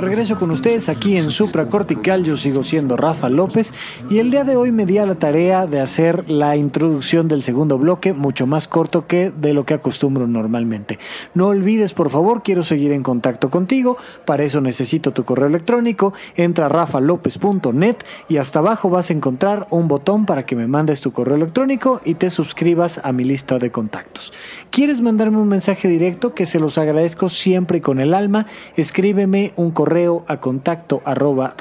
regreso 0.00 0.38
con 0.38 0.50
ustedes 0.50 0.88
aquí 0.88 1.16
en 1.16 1.30
Supra 1.30 1.66
Cortical. 1.66 2.24
Yo 2.24 2.36
sigo 2.36 2.64
siendo 2.64 2.96
Rafa 2.96 3.28
López 3.28 3.72
y 4.08 4.18
el 4.18 4.30
día 4.30 4.44
de 4.44 4.56
hoy 4.56 4.72
me 4.72 4.86
di 4.86 4.98
a 4.98 5.04
la 5.04 5.16
tarea 5.16 5.66
de 5.66 5.80
hacer 5.80 6.28
la 6.30 6.56
introducción 6.56 7.28
del 7.28 7.42
segundo 7.42 7.76
bloque, 7.76 8.14
mucho 8.14 8.46
más 8.46 8.66
corto 8.66 9.06
que 9.06 9.30
de 9.30 9.52
lo 9.52 9.64
que 9.64 9.74
acostumbro 9.74 10.26
normalmente. 10.26 10.98
No 11.34 11.48
olvides, 11.48 11.92
por 11.92 12.08
favor, 12.08 12.42
quiero 12.42 12.62
seguir 12.62 12.92
en 12.92 13.02
contacto 13.02 13.50
contigo. 13.50 13.98
Para 14.24 14.44
eso 14.44 14.60
necesito 14.60 15.12
tu 15.12 15.24
correo 15.24 15.48
electrónico. 15.48 16.14
Entra 16.34 16.66
a 16.66 16.68
rafalopez.net 16.70 17.96
y 18.28 18.38
hasta 18.38 18.60
abajo 18.60 18.88
vas 18.88 19.10
a 19.10 19.12
encontrar 19.12 19.66
un 19.70 19.86
botón 19.86 20.24
para 20.24 20.46
que 20.46 20.56
me 20.56 20.66
mandes 20.66 21.00
tu 21.02 21.12
correo 21.12 21.36
electrónico 21.36 22.00
y 22.04 22.14
te 22.14 22.30
suscribas 22.30 23.00
a 23.04 23.12
mi 23.12 23.24
lista 23.24 23.58
de 23.58 23.70
contactos. 23.70 24.32
¿Quieres 24.70 25.02
mandarme 25.02 25.38
un 25.38 25.48
mensaje 25.48 25.88
directo? 25.88 26.34
Que 26.34 26.46
se 26.46 26.58
los 26.58 26.78
agradezco 26.78 27.28
siempre 27.28 27.80
con 27.80 28.00
el 28.00 28.14
alma. 28.14 28.46
Escríbeme 28.76 29.52
un 29.56 29.72
correo 29.72 29.89
a 30.28 30.40
contacto 30.40 31.02
arroba 31.04 31.54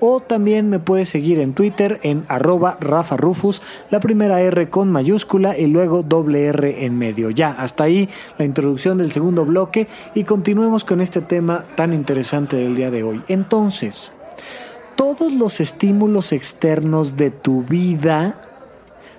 o 0.00 0.20
también 0.20 0.68
me 0.68 0.78
puedes 0.78 1.08
seguir 1.08 1.40
en 1.40 1.54
Twitter 1.54 1.98
en 2.02 2.24
arroba 2.28 2.76
rafarufus, 2.80 3.62
la 3.90 4.00
primera 4.00 4.40
R 4.42 4.68
con 4.68 4.90
mayúscula 4.90 5.56
y 5.56 5.66
luego 5.66 6.02
doble 6.02 6.46
R 6.46 6.84
en 6.84 6.98
medio. 6.98 7.30
Ya, 7.30 7.50
hasta 7.50 7.84
ahí 7.84 8.08
la 8.38 8.44
introducción 8.44 8.98
del 8.98 9.10
segundo 9.10 9.44
bloque 9.44 9.88
y 10.14 10.24
continuemos 10.24 10.84
con 10.84 11.00
este 11.00 11.22
tema 11.22 11.64
tan 11.76 11.94
interesante 11.94 12.56
del 12.56 12.76
día 12.76 12.90
de 12.90 13.02
hoy. 13.02 13.22
Entonces, 13.28 14.12
todos 14.96 15.32
los 15.32 15.60
estímulos 15.60 16.32
externos 16.32 17.16
de 17.16 17.30
tu 17.30 17.62
vida, 17.62 18.34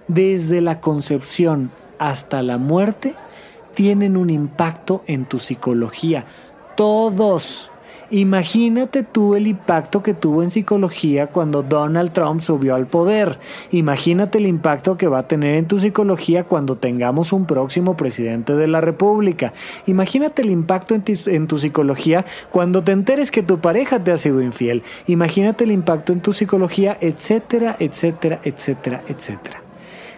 desde 0.07 0.61
la 0.61 0.79
concepción 0.79 1.71
hasta 1.97 2.43
la 2.43 2.59
muerte, 2.59 3.15
tienen 3.73 4.17
un 4.17 4.29
impacto 4.29 5.03
en 5.07 5.25
tu 5.25 5.39
psicología. 5.39 6.25
Todos. 6.81 7.69
Imagínate 8.09 9.03
tú 9.03 9.35
el 9.35 9.45
impacto 9.45 10.01
que 10.01 10.15
tuvo 10.15 10.41
en 10.41 10.49
psicología 10.49 11.27
cuando 11.27 11.61
Donald 11.61 12.11
Trump 12.11 12.41
subió 12.41 12.73
al 12.73 12.87
poder. 12.87 13.37
Imagínate 13.69 14.39
el 14.39 14.47
impacto 14.47 14.97
que 14.97 15.05
va 15.07 15.19
a 15.19 15.27
tener 15.27 15.57
en 15.57 15.67
tu 15.67 15.79
psicología 15.79 16.43
cuando 16.43 16.77
tengamos 16.77 17.33
un 17.33 17.45
próximo 17.45 17.95
presidente 17.95 18.55
de 18.55 18.65
la 18.65 18.81
República. 18.81 19.53
Imagínate 19.85 20.41
el 20.41 20.49
impacto 20.49 20.95
en, 20.95 21.45
tu 21.47 21.59
psicología 21.59 22.25
cuando 22.49 22.81
te 22.81 22.93
enteres 22.93 23.29
que 23.29 23.43
tu 23.43 23.59
pareja 23.59 24.03
te 24.03 24.11
ha 24.11 24.17
sido 24.17 24.41
infiel. 24.41 24.81
Imagínate 25.05 25.65
el 25.65 25.71
impacto 25.73 26.13
en 26.13 26.21
tu 26.21 26.33
psicología, 26.33 26.97
etcétera, 26.99 27.75
etcétera, 27.77 28.39
etcétera, 28.43 29.03
etcétera. 29.07 29.61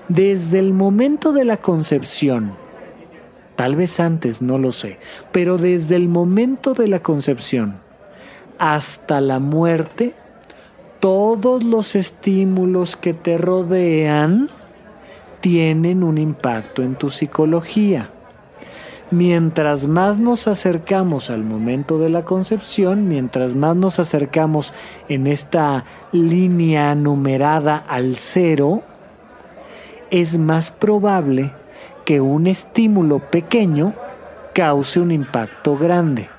Desde 0.08 0.60
el 0.60 0.72
momento 0.72 1.34
de 1.34 1.44
la 1.44 1.58
concepción, 1.58 2.63
tal 3.56 3.76
vez 3.76 4.00
antes, 4.00 4.42
no 4.42 4.58
lo 4.58 4.72
sé, 4.72 4.98
pero 5.32 5.58
desde 5.58 5.96
el 5.96 6.08
momento 6.08 6.74
de 6.74 6.88
la 6.88 7.02
concepción 7.02 7.76
hasta 8.58 9.22
la 9.22 9.40
muerte, 9.40 10.14
todos 11.00 11.64
los 11.64 11.96
estímulos 11.96 12.96
que 12.96 13.14
te 13.14 13.38
rodean 13.38 14.50
tienen 15.42 16.04
un 16.04 16.18
impacto 16.18 16.82
en 16.82 16.96
tu 16.96 17.10
psicología. 17.10 18.10
Mientras 19.12 19.86
más 19.86 20.18
nos 20.18 20.48
acercamos 20.48 21.30
al 21.30 21.44
momento 21.44 22.00
de 22.00 22.10
la 22.10 22.24
concepción, 22.24 23.10
mientras 23.10 23.54
más 23.54 23.76
nos 23.76 24.00
acercamos 24.00 24.74
en 25.10 25.28
esta 25.28 25.84
línea 26.14 26.96
numerada 26.96 27.84
al 27.88 28.16
cero, 28.16 28.82
es 30.10 30.38
más 30.38 30.72
probable 30.72 31.52
que 32.06 32.22
un 32.22 32.48
estímulo 32.48 33.20
pequeño 33.20 33.94
cause 34.54 35.00
un 35.00 35.12
impacto 35.12 35.78
grande. 35.78 36.30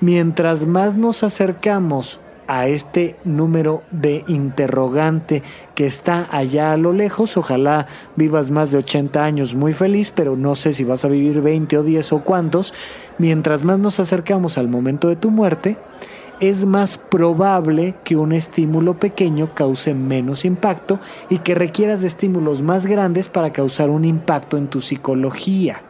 Mientras 0.00 0.66
más 0.66 0.94
nos 0.94 1.22
acercamos 1.22 2.20
a 2.46 2.66
este 2.66 3.16
número 3.24 3.82
de 3.90 4.24
interrogante 4.26 5.42
que 5.74 5.86
está 5.86 6.28
allá 6.30 6.72
a 6.72 6.76
lo 6.76 6.92
lejos, 6.92 7.36
ojalá 7.36 7.86
vivas 8.16 8.50
más 8.50 8.70
de 8.70 8.78
80 8.78 9.24
años 9.24 9.54
muy 9.54 9.72
feliz, 9.72 10.10
pero 10.10 10.36
no 10.36 10.54
sé 10.54 10.72
si 10.72 10.84
vas 10.84 11.04
a 11.04 11.08
vivir 11.08 11.40
20 11.40 11.78
o 11.78 11.82
10 11.82 12.12
o 12.12 12.20
cuántos, 12.20 12.74
mientras 13.18 13.64
más 13.64 13.78
nos 13.78 14.00
acercamos 14.00 14.58
al 14.58 14.68
momento 14.68 15.08
de 15.08 15.16
tu 15.16 15.30
muerte, 15.30 15.78
es 16.40 16.64
más 16.64 16.98
probable 16.98 17.94
que 18.04 18.16
un 18.16 18.32
estímulo 18.32 18.94
pequeño 18.94 19.54
cause 19.54 19.94
menos 19.94 20.44
impacto 20.44 21.00
y 21.28 21.38
que 21.38 21.54
requieras 21.54 22.00
de 22.00 22.08
estímulos 22.08 22.62
más 22.62 22.86
grandes 22.86 23.28
para 23.28 23.52
causar 23.52 23.90
un 23.90 24.04
impacto 24.04 24.56
en 24.56 24.68
tu 24.68 24.80
psicología. 24.80 25.82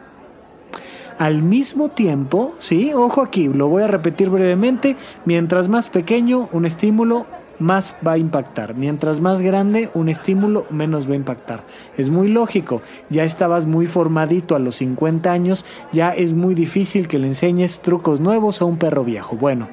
Al 1.17 1.41
mismo 1.41 1.89
tiempo, 1.89 2.55
sí, 2.59 2.93
ojo 2.93 3.21
aquí, 3.21 3.47
lo 3.47 3.69
voy 3.69 3.83
a 3.83 3.87
repetir 3.87 4.29
brevemente, 4.29 4.97
mientras 5.23 5.69
más 5.69 5.87
pequeño 5.87 6.49
un 6.51 6.65
estímulo, 6.65 7.25
más 7.57 7.95
va 8.05 8.13
a 8.13 8.17
impactar. 8.17 8.75
Mientras 8.75 9.21
más 9.21 9.41
grande 9.41 9.89
un 9.93 10.09
estímulo, 10.09 10.65
menos 10.69 11.07
va 11.07 11.13
a 11.13 11.17
impactar. 11.17 11.63
Es 11.97 12.09
muy 12.09 12.27
lógico, 12.27 12.81
ya 13.09 13.23
estabas 13.23 13.65
muy 13.65 13.87
formadito 13.87 14.57
a 14.57 14.59
los 14.59 14.75
50 14.75 15.31
años, 15.31 15.65
ya 15.93 16.09
es 16.09 16.33
muy 16.33 16.53
difícil 16.53 17.07
que 17.07 17.17
le 17.17 17.27
enseñes 17.27 17.79
trucos 17.79 18.19
nuevos 18.19 18.61
a 18.61 18.65
un 18.65 18.77
perro 18.77 19.05
viejo. 19.05 19.37
Bueno, 19.37 19.67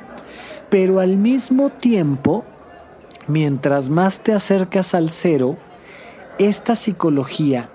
pero 0.73 1.00
al 1.00 1.19
mismo 1.19 1.69
tiempo, 1.69 2.47
mientras 3.26 3.91
más 3.91 4.21
te 4.21 4.33
acercas 4.33 4.95
al 4.95 5.11
cero, 5.11 5.59
esta 6.38 6.76
psicología, 6.76 7.69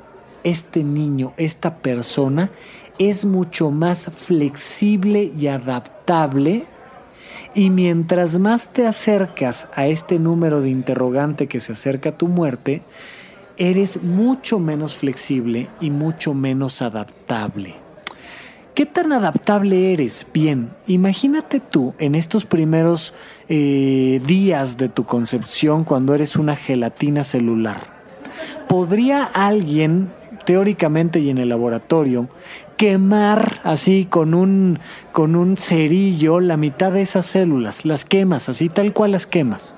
este 0.44 0.84
niño, 0.84 1.32
esta 1.38 1.76
persona, 1.76 2.50
es 2.98 3.24
mucho 3.24 3.70
más 3.70 4.10
flexible 4.16 5.32
y 5.38 5.46
adaptable 5.46 6.66
y 7.54 7.70
mientras 7.70 8.40
más 8.40 8.74
te 8.74 8.88
acercas 8.88 9.70
a 9.76 9.86
este 9.86 10.18
número 10.18 10.62
de 10.62 10.72
interrogante 10.72 11.46
que 11.46 11.60
se 11.60 11.74
acerca 11.74 12.10
a 12.10 12.18
tu 12.18 12.28
muerte, 12.28 12.82
eres 13.58 14.02
mucho 14.02 14.58
menos 14.58 14.96
flexible 14.96 15.70
y 15.80 15.92
mucho 15.92 16.34
menos 16.34 16.82
adaptable. 16.82 17.87
¿Qué 18.78 18.86
tan 18.86 19.12
adaptable 19.12 19.92
eres? 19.92 20.28
Bien, 20.32 20.70
imagínate 20.86 21.60
tú 21.60 21.96
en 21.98 22.14
estos 22.14 22.46
primeros 22.46 23.16
eh, 23.50 24.22
días 24.24 24.78
de 24.78 24.88
tu 24.88 25.04
concepción 25.04 25.84
cuando 25.84 26.14
eres 26.14 26.36
una 26.36 26.56
gelatina 26.56 27.24
celular. 27.24 27.78
¿Podría 28.70 29.24
alguien, 29.24 30.12
teóricamente 30.46 31.20
y 31.20 31.32
en 31.32 31.40
el 31.40 31.50
laboratorio, 31.50 32.30
quemar 32.78 33.62
así 33.64 34.06
con 34.06 34.36
un, 34.36 34.78
con 35.12 35.36
un 35.36 35.58
cerillo 35.58 36.40
la 36.40 36.56
mitad 36.56 36.92
de 36.92 37.02
esas 37.02 37.26
células? 37.26 37.84
Las 37.84 38.06
quemas, 38.06 38.48
así 38.48 38.70
tal 38.70 38.94
cual 38.94 39.14
las 39.14 39.26
quemas. 39.26 39.74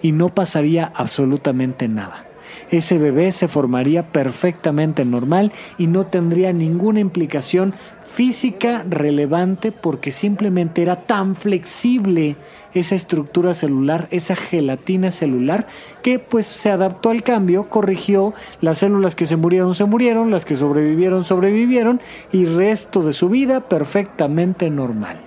Y 0.00 0.12
no 0.12 0.30
pasaría 0.30 0.90
absolutamente 0.94 1.86
nada 1.86 2.26
ese 2.70 2.98
bebé 2.98 3.32
se 3.32 3.48
formaría 3.48 4.02
perfectamente 4.02 5.04
normal 5.04 5.52
y 5.78 5.86
no 5.86 6.06
tendría 6.06 6.52
ninguna 6.52 7.00
implicación 7.00 7.74
física 8.16 8.82
relevante 8.88 9.72
porque 9.72 10.10
simplemente 10.10 10.80
era 10.80 11.02
tan 11.02 11.36
flexible 11.36 12.36
esa 12.72 12.94
estructura 12.94 13.52
celular, 13.52 14.08
esa 14.10 14.34
gelatina 14.34 15.10
celular, 15.10 15.66
que 16.02 16.18
pues 16.18 16.46
se 16.46 16.70
adaptó 16.70 17.10
al 17.10 17.22
cambio, 17.22 17.68
corrigió, 17.68 18.32
las 18.62 18.78
células 18.78 19.14
que 19.14 19.26
se 19.26 19.36
murieron 19.36 19.74
se 19.74 19.84
murieron, 19.84 20.30
las 20.30 20.46
que 20.46 20.56
sobrevivieron 20.56 21.24
sobrevivieron 21.24 22.00
y 22.32 22.46
resto 22.46 23.02
de 23.02 23.12
su 23.12 23.28
vida 23.28 23.68
perfectamente 23.68 24.70
normal. 24.70 25.18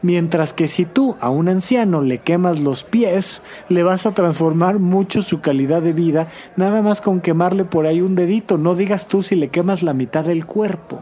Mientras 0.00 0.52
que 0.52 0.68
si 0.68 0.84
tú 0.84 1.16
a 1.20 1.28
un 1.28 1.48
anciano 1.48 2.02
le 2.02 2.18
quemas 2.18 2.60
los 2.60 2.84
pies, 2.84 3.42
le 3.68 3.82
vas 3.82 4.06
a 4.06 4.12
transformar 4.12 4.78
mucho 4.78 5.22
su 5.22 5.40
calidad 5.40 5.82
de 5.82 5.92
vida, 5.92 6.28
nada 6.54 6.82
más 6.82 7.00
con 7.00 7.20
quemarle 7.20 7.64
por 7.64 7.88
ahí 7.88 8.00
un 8.00 8.14
dedito, 8.14 8.58
no 8.58 8.76
digas 8.76 9.08
tú 9.08 9.24
si 9.24 9.34
le 9.34 9.48
quemas 9.48 9.82
la 9.82 9.92
mitad 9.92 10.24
del 10.24 10.46
cuerpo. 10.46 11.00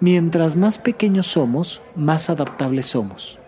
Mientras 0.00 0.56
más 0.56 0.78
pequeños 0.78 1.26
somos, 1.26 1.80
más 1.94 2.28
adaptables 2.28 2.86
somos. 2.86 3.38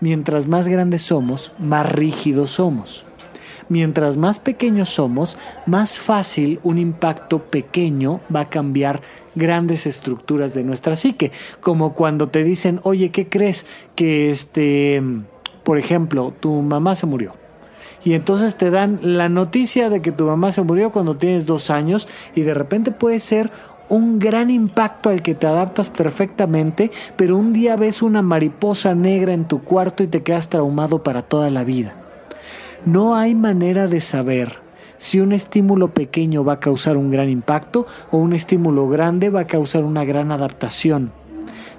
Mientras 0.00 0.46
más 0.46 0.68
grandes 0.68 1.02
somos, 1.02 1.52
más 1.58 1.90
rígidos 1.90 2.52
somos. 2.52 3.04
Mientras 3.68 4.16
más 4.16 4.38
pequeños 4.38 4.88
somos, 4.88 5.36
más 5.66 5.98
fácil 5.98 6.60
un 6.62 6.78
impacto 6.78 7.40
pequeño 7.40 8.20
va 8.34 8.40
a 8.40 8.48
cambiar 8.48 9.02
grandes 9.34 9.86
estructuras 9.86 10.54
de 10.54 10.64
nuestra 10.64 10.96
psique. 10.96 11.32
Como 11.60 11.92
cuando 11.94 12.28
te 12.28 12.44
dicen, 12.44 12.80
oye, 12.84 13.10
¿qué 13.10 13.28
crees? 13.28 13.66
Que 13.94 14.30
este, 14.30 15.02
por 15.64 15.78
ejemplo, 15.78 16.32
tu 16.38 16.62
mamá 16.62 16.94
se 16.94 17.06
murió. 17.06 17.34
Y 18.04 18.14
entonces 18.14 18.56
te 18.56 18.70
dan 18.70 19.00
la 19.02 19.28
noticia 19.28 19.90
de 19.90 20.00
que 20.00 20.12
tu 20.12 20.24
mamá 20.24 20.52
se 20.52 20.62
murió 20.62 20.90
cuando 20.90 21.16
tienes 21.16 21.44
dos 21.44 21.70
años 21.70 22.08
y 22.34 22.42
de 22.42 22.54
repente 22.54 22.92
puede 22.92 23.20
ser 23.20 23.50
un 23.88 24.18
gran 24.18 24.50
impacto 24.50 25.10
al 25.10 25.22
que 25.22 25.34
te 25.34 25.46
adaptas 25.46 25.90
perfectamente, 25.90 26.90
pero 27.16 27.36
un 27.36 27.52
día 27.52 27.76
ves 27.76 28.02
una 28.02 28.22
mariposa 28.22 28.94
negra 28.94 29.32
en 29.32 29.46
tu 29.46 29.62
cuarto 29.62 30.02
y 30.02 30.08
te 30.08 30.22
quedas 30.22 30.48
traumado 30.48 31.02
para 31.02 31.22
toda 31.22 31.50
la 31.50 31.64
vida. 31.64 31.94
No 32.84 33.16
hay 33.16 33.34
manera 33.34 33.88
de 33.88 34.00
saber 34.00 34.60
si 34.96 35.20
un 35.20 35.32
estímulo 35.32 35.88
pequeño 35.88 36.44
va 36.44 36.54
a 36.54 36.60
causar 36.60 36.96
un 36.96 37.10
gran 37.10 37.28
impacto 37.28 37.86
o 38.10 38.18
un 38.18 38.32
estímulo 38.32 38.88
grande 38.88 39.30
va 39.30 39.40
a 39.40 39.46
causar 39.46 39.84
una 39.84 40.04
gran 40.04 40.32
adaptación 40.32 41.12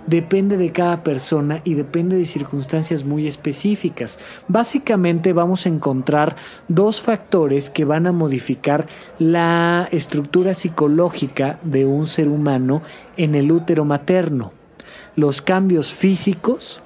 depende 0.07 0.57
de 0.57 0.71
cada 0.71 1.03
persona 1.03 1.61
y 1.63 1.73
depende 1.73 2.17
de 2.17 2.25
circunstancias 2.25 3.03
muy 3.03 3.27
específicas. 3.27 4.19
Básicamente 4.47 5.33
vamos 5.33 5.65
a 5.65 5.69
encontrar 5.69 6.35
dos 6.67 7.01
factores 7.01 7.69
que 7.69 7.85
van 7.85 8.07
a 8.07 8.11
modificar 8.11 8.87
la 9.19 9.87
estructura 9.91 10.53
psicológica 10.53 11.59
de 11.63 11.85
un 11.85 12.07
ser 12.07 12.27
humano 12.27 12.81
en 13.17 13.35
el 13.35 13.51
útero 13.51 13.85
materno. 13.85 14.51
Los 15.15 15.41
cambios 15.41 15.93
físicos 15.93 16.81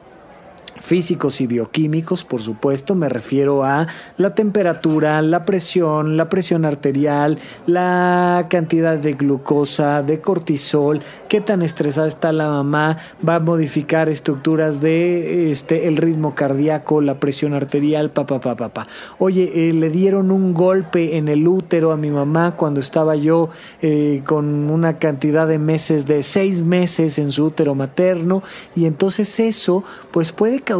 físicos 0.83 1.39
y 1.39 1.47
bioquímicos, 1.47 2.25
por 2.25 2.41
supuesto, 2.41 2.93
me 2.93 3.07
refiero 3.07 3.63
a 3.63 3.87
la 4.17 4.35
temperatura, 4.35 5.21
la 5.21 5.45
presión, 5.45 6.17
la 6.17 6.27
presión 6.27 6.65
arterial, 6.65 7.39
la 7.65 8.47
cantidad 8.49 8.97
de 8.97 9.13
glucosa, 9.13 10.03
de 10.03 10.19
cortisol, 10.19 10.99
qué 11.29 11.39
tan 11.39 11.61
estresada 11.61 12.07
está 12.07 12.33
la 12.33 12.49
mamá, 12.49 12.97
va 13.27 13.35
a 13.35 13.39
modificar 13.39 14.09
estructuras 14.09 14.81
de 14.81 15.51
este 15.51 15.87
el 15.87 15.95
ritmo 15.95 16.35
cardíaco, 16.35 16.99
la 16.99 17.15
presión 17.15 17.53
arterial, 17.53 18.09
papá, 18.09 18.41
papá, 18.41 18.57
papá. 18.57 18.87
Oye, 19.19 19.69
eh, 19.69 19.73
le 19.73 19.89
dieron 19.89 20.31
un 20.31 20.53
golpe 20.53 21.15
en 21.15 21.29
el 21.29 21.47
útero 21.47 21.93
a 21.93 21.97
mi 21.97 22.11
mamá 22.11 22.57
cuando 22.57 22.81
estaba 22.81 23.15
yo 23.15 23.49
eh, 23.81 24.21
con 24.25 24.69
una 24.69 24.97
cantidad 24.97 25.47
de 25.47 25.59
meses 25.59 26.05
de 26.07 26.23
seis 26.23 26.61
meses 26.61 27.17
en 27.19 27.31
su 27.31 27.45
útero 27.45 27.73
materno 27.73 28.43
y 28.75 28.85
entonces 28.85 29.39
eso 29.39 29.85
pues 30.11 30.33
puede 30.33 30.59
causar 30.59 30.72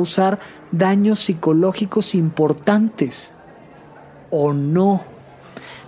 daños 0.71 1.19
psicológicos 1.19 2.15
importantes 2.15 3.33
o 4.29 4.53
no. 4.53 5.12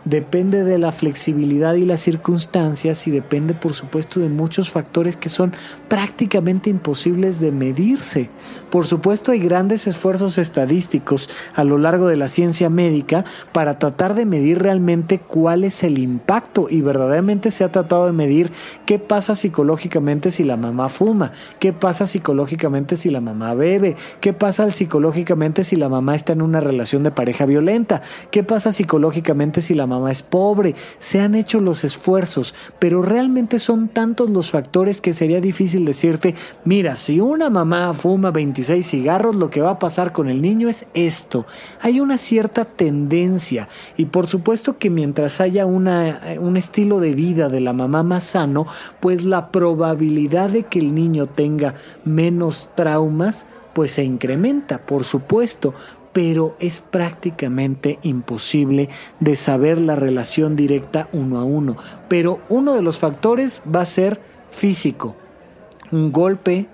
Depende 0.05 0.63
de 0.63 0.77
la 0.77 0.91
flexibilidad 0.91 1.73
y 1.73 1.83
las 1.83 1.99
circunstancias 1.99 3.07
y 3.07 3.11
depende 3.11 3.55
por 3.55 3.73
supuesto 3.73 4.19
de 4.19 4.29
muchos 4.29 4.69
factores 4.69 5.17
que 5.17 5.29
son 5.29 5.51
prácticamente 5.87 6.69
imposibles 6.69 7.39
de 7.39 7.51
medirse. 7.51 8.29
Por 8.69 8.85
supuesto 8.85 9.31
hay 9.31 9.39
grandes 9.39 9.87
esfuerzos 9.87 10.37
estadísticos 10.37 11.27
a 11.55 11.63
lo 11.63 11.79
largo 11.79 12.07
de 12.07 12.17
la 12.17 12.27
ciencia 12.27 12.69
médica 12.69 13.25
para 13.51 13.79
tratar 13.79 14.13
de 14.13 14.27
medir 14.27 14.61
realmente 14.61 15.17
cuál 15.17 15.63
es 15.63 15.83
el 15.83 15.97
impacto 15.97 16.67
y 16.69 16.81
verdaderamente 16.81 17.49
se 17.49 17.63
ha 17.63 17.71
tratado 17.71 18.05
de 18.05 18.11
medir 18.11 18.51
qué 18.85 18.99
pasa 18.99 19.33
psicológicamente 19.33 20.29
si 20.29 20.43
la 20.43 20.55
mamá 20.55 20.87
fuma, 20.89 21.31
qué 21.57 21.73
pasa 21.73 22.05
psicológicamente 22.05 22.95
si 22.95 23.09
la 23.09 23.21
mamá 23.21 23.55
bebe, 23.55 23.95
qué 24.21 24.33
pasa 24.33 24.69
psicológicamente 24.69 25.63
si 25.63 25.75
la 25.75 25.89
mamá 25.89 26.13
está 26.13 26.33
en 26.33 26.43
una 26.43 26.59
relación 26.59 27.01
de 27.01 27.09
pareja 27.09 27.47
violenta, 27.47 28.03
qué 28.29 28.43
pasa 28.43 28.71
psicológicamente 28.71 29.61
si 29.61 29.73
la 29.73 29.87
mamá 29.87 29.94
mamá 29.95 30.11
es 30.11 30.23
pobre, 30.23 30.75
se 30.99 31.19
han 31.19 31.35
hecho 31.35 31.59
los 31.59 31.83
esfuerzos, 31.83 32.53
pero 32.79 33.01
realmente 33.01 33.59
son 33.59 33.87
tantos 33.87 34.29
los 34.29 34.51
factores 34.51 35.01
que 35.01 35.13
sería 35.13 35.41
difícil 35.41 35.85
decirte, 35.85 36.35
mira, 36.63 36.95
si 36.95 37.19
una 37.19 37.49
mamá 37.49 37.93
fuma 37.93 38.31
26 38.31 38.85
cigarros, 38.85 39.35
lo 39.35 39.49
que 39.49 39.61
va 39.61 39.71
a 39.71 39.79
pasar 39.79 40.11
con 40.11 40.29
el 40.29 40.41
niño 40.41 40.69
es 40.69 40.85
esto. 40.93 41.45
Hay 41.81 41.99
una 41.99 42.17
cierta 42.17 42.65
tendencia 42.65 43.67
y 43.97 44.05
por 44.05 44.27
supuesto 44.27 44.77
que 44.77 44.89
mientras 44.89 45.41
haya 45.41 45.65
una, 45.65 46.21
un 46.39 46.57
estilo 46.57 46.99
de 46.99 47.13
vida 47.13 47.49
de 47.49 47.61
la 47.61 47.73
mamá 47.73 48.03
más 48.03 48.23
sano, 48.23 48.67
pues 48.99 49.25
la 49.25 49.49
probabilidad 49.51 50.49
de 50.49 50.63
que 50.63 50.79
el 50.79 50.93
niño 50.93 51.27
tenga 51.27 51.75
menos 52.03 52.69
traumas, 52.75 53.45
pues 53.73 53.91
se 53.91 54.03
incrementa, 54.03 54.77
por 54.79 55.03
supuesto, 55.03 55.73
pero 56.15 56.55
es 56.61 56.79
prácticamente 56.79 57.99
imposible 58.01 58.87
de 59.19 59.35
saber 59.35 59.81
la 59.81 59.97
relación 59.97 60.55
directa 60.55 61.09
uno 61.11 61.39
a 61.39 61.43
uno. 61.43 61.75
Pero 62.07 62.39
uno 62.47 62.73
de 62.73 62.81
los 62.81 62.99
factores 62.99 63.61
va 63.67 63.81
a 63.81 63.85
ser 63.85 64.21
físico. 64.49 65.17
Un 65.91 66.13
golpe, 66.13 66.67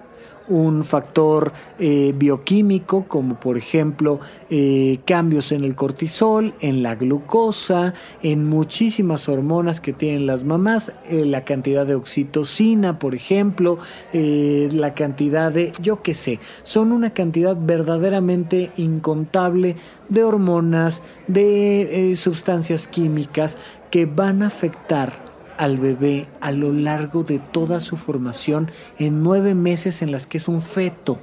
un 0.47 0.84
factor 0.84 1.54
eh, 1.80 2.13
bioquímico 2.15 3.06
como 3.08 3.39
por 3.39 3.58
ejemplo 3.58 4.19
eh, 4.49 4.99
cambios 5.06 5.51
en 5.51 5.63
el 5.63 5.75
cortisol, 5.75 6.54
en 6.60 6.84
la 6.84 6.95
glucosa, 6.95 7.93
en 8.21 8.45
muchísimas 8.45 9.30
hormonas 9.30 9.80
que 9.80 9.93
tienen 9.93 10.25
las 10.25 10.43
mamás, 10.43 10.91
eh, 11.10 11.25
la 11.25 11.43
cantidad 11.43 11.86
de 11.86 11.95
oxitocina 11.95 12.99
por 12.99 13.15
ejemplo, 13.15 13.77
la 14.13 14.93
cantidad 14.93 15.51
de, 15.51 15.71
yo 15.82 16.01
qué 16.01 16.13
sé, 16.13 16.39
son 16.63 16.91
una 16.91 17.12
cantidad 17.12 17.56
verdaderamente 17.58 18.71
incontable 18.77 19.75
de 20.10 20.23
hormonas, 20.23 21.04
de 21.27 22.13
sustancias 22.15 22.88
químicas 22.88 23.58
que 23.89 24.06
van 24.06 24.43
a 24.43 24.47
afectar 24.47 25.20
al 25.62 25.78
bebé 25.78 26.26
a 26.39 26.52
lo 26.52 26.74
largo 26.74 27.24
de 27.24 27.38
toda 27.38 27.80
su 27.80 27.95
formación 27.95 28.71
en 28.97 29.21
nueve 29.21 29.54
meses 29.54 30.02
en 30.02 30.12
las 30.12 30.26
que 30.26 30.39
es 30.39 30.47
un 30.47 30.63
feto. 30.63 31.19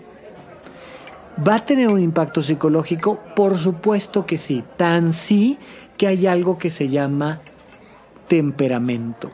¿Va 1.46 1.57
a 1.57 1.66
tener 1.66 1.88
un 1.88 2.01
impacto 2.01 2.40
psicológico? 2.40 3.18
Por 3.35 3.59
supuesto 3.59 4.27
que 4.27 4.38
sí, 4.38 4.62
tan 4.77 5.12
sí 5.12 5.59
que 5.96 6.07
hay 6.07 6.29
algo 6.29 6.57
que 6.57 6.70
se 6.70 6.88
llama 6.88 7.40
temperamento. 8.29 9.33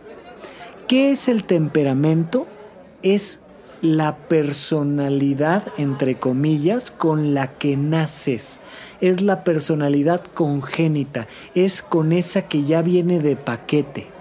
¿Qué 0.88 1.12
es 1.12 1.28
el 1.28 1.44
temperamento? 1.44 2.46
Es 3.02 3.40
la 3.82 4.16
personalidad, 4.16 5.64
entre 5.76 6.14
comillas, 6.14 6.90
con 6.90 7.34
la 7.34 7.48
que 7.58 7.76
naces. 7.76 8.58
Es 9.02 9.20
la 9.20 9.44
personalidad 9.44 10.22
congénita, 10.32 11.26
es 11.54 11.82
con 11.82 12.12
esa 12.12 12.48
que 12.48 12.64
ya 12.64 12.80
viene 12.80 13.20
de 13.20 13.36
paquete. 13.36 14.13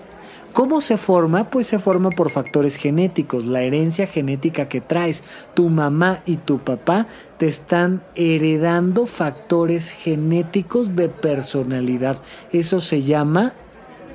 ¿Cómo 0.54 0.82
se 0.82 0.98
forma? 0.98 1.50
Pues 1.50 1.66
se 1.66 1.80
forma 1.80 2.12
por 2.12 2.30
factores 2.30 2.76
genéticos, 2.76 3.48
la 3.48 3.64
herencia 3.64 4.06
genética 4.06 4.70
que 4.70 4.82
traes. 4.82 5.24
Tu 5.56 5.68
mamá 5.68 6.22
y 6.28 6.36
tu 6.36 6.60
papá 6.60 7.08
te 7.40 7.48
están 7.48 8.04
heredando 8.14 9.08
factores 9.08 9.90
genéticos 9.90 10.96
de 10.96 11.10
personalidad. 11.10 12.18
Eso 12.52 12.82
se 12.82 13.02
llama 13.02 13.54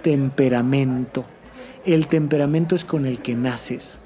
temperamento. 0.02 1.24
El 1.84 2.06
temperamento 2.06 2.76
es 2.76 2.84
con 2.84 3.04
el 3.04 3.18
que 3.18 3.34
naces. 3.34 3.98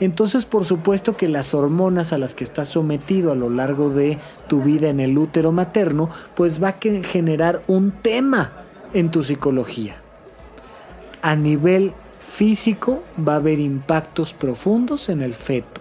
Entonces, 0.00 0.46
por 0.46 0.64
supuesto 0.64 1.18
que 1.18 1.28
las 1.28 1.52
hormonas 1.52 2.14
a 2.14 2.18
las 2.18 2.32
que 2.32 2.44
estás 2.44 2.70
sometido 2.70 3.30
a 3.30 3.36
lo 3.36 3.50
largo 3.50 3.90
de 3.90 4.18
tu 4.48 4.62
vida 4.62 4.88
en 4.88 5.00
el 5.00 5.18
útero 5.18 5.52
materno, 5.52 6.08
pues 6.34 6.62
va 6.62 6.68
a 6.68 6.76
generar 6.80 7.60
un 7.66 7.90
tema 7.90 8.52
en 8.94 9.10
tu 9.10 9.22
psicología 9.22 9.96
a 11.24 11.36
nivel 11.36 11.94
físico 12.20 13.02
va 13.18 13.32
a 13.32 13.36
haber 13.36 13.58
impactos 13.58 14.34
profundos 14.34 15.08
en 15.08 15.22
el 15.22 15.34
feto. 15.34 15.80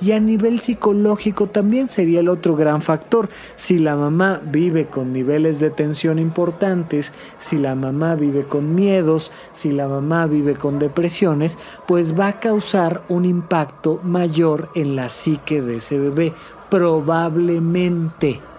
Y 0.00 0.12
a 0.12 0.20
nivel 0.20 0.60
psicológico 0.60 1.48
también 1.48 1.88
sería 1.88 2.20
el 2.20 2.28
otro 2.28 2.54
gran 2.54 2.80
factor. 2.80 3.28
Si 3.56 3.78
la 3.78 3.96
mamá 3.96 4.40
vive 4.44 4.86
con 4.86 5.12
niveles 5.12 5.58
de 5.58 5.70
tensión 5.70 6.20
importantes, 6.20 7.12
si 7.38 7.58
la 7.58 7.74
mamá 7.74 8.14
vive 8.14 8.44
con 8.44 8.76
miedos, 8.76 9.32
si 9.54 9.72
la 9.72 9.88
mamá 9.88 10.28
vive 10.28 10.54
con 10.54 10.78
depresiones, 10.78 11.58
pues 11.88 12.16
va 12.16 12.28
a 12.28 12.40
causar 12.40 13.02
un 13.08 13.24
impacto 13.24 13.98
mayor 14.04 14.68
en 14.76 14.94
la 14.94 15.08
psique 15.08 15.62
de 15.62 15.76
ese 15.76 15.98
bebé. 15.98 16.32
Probablemente. 16.70 18.53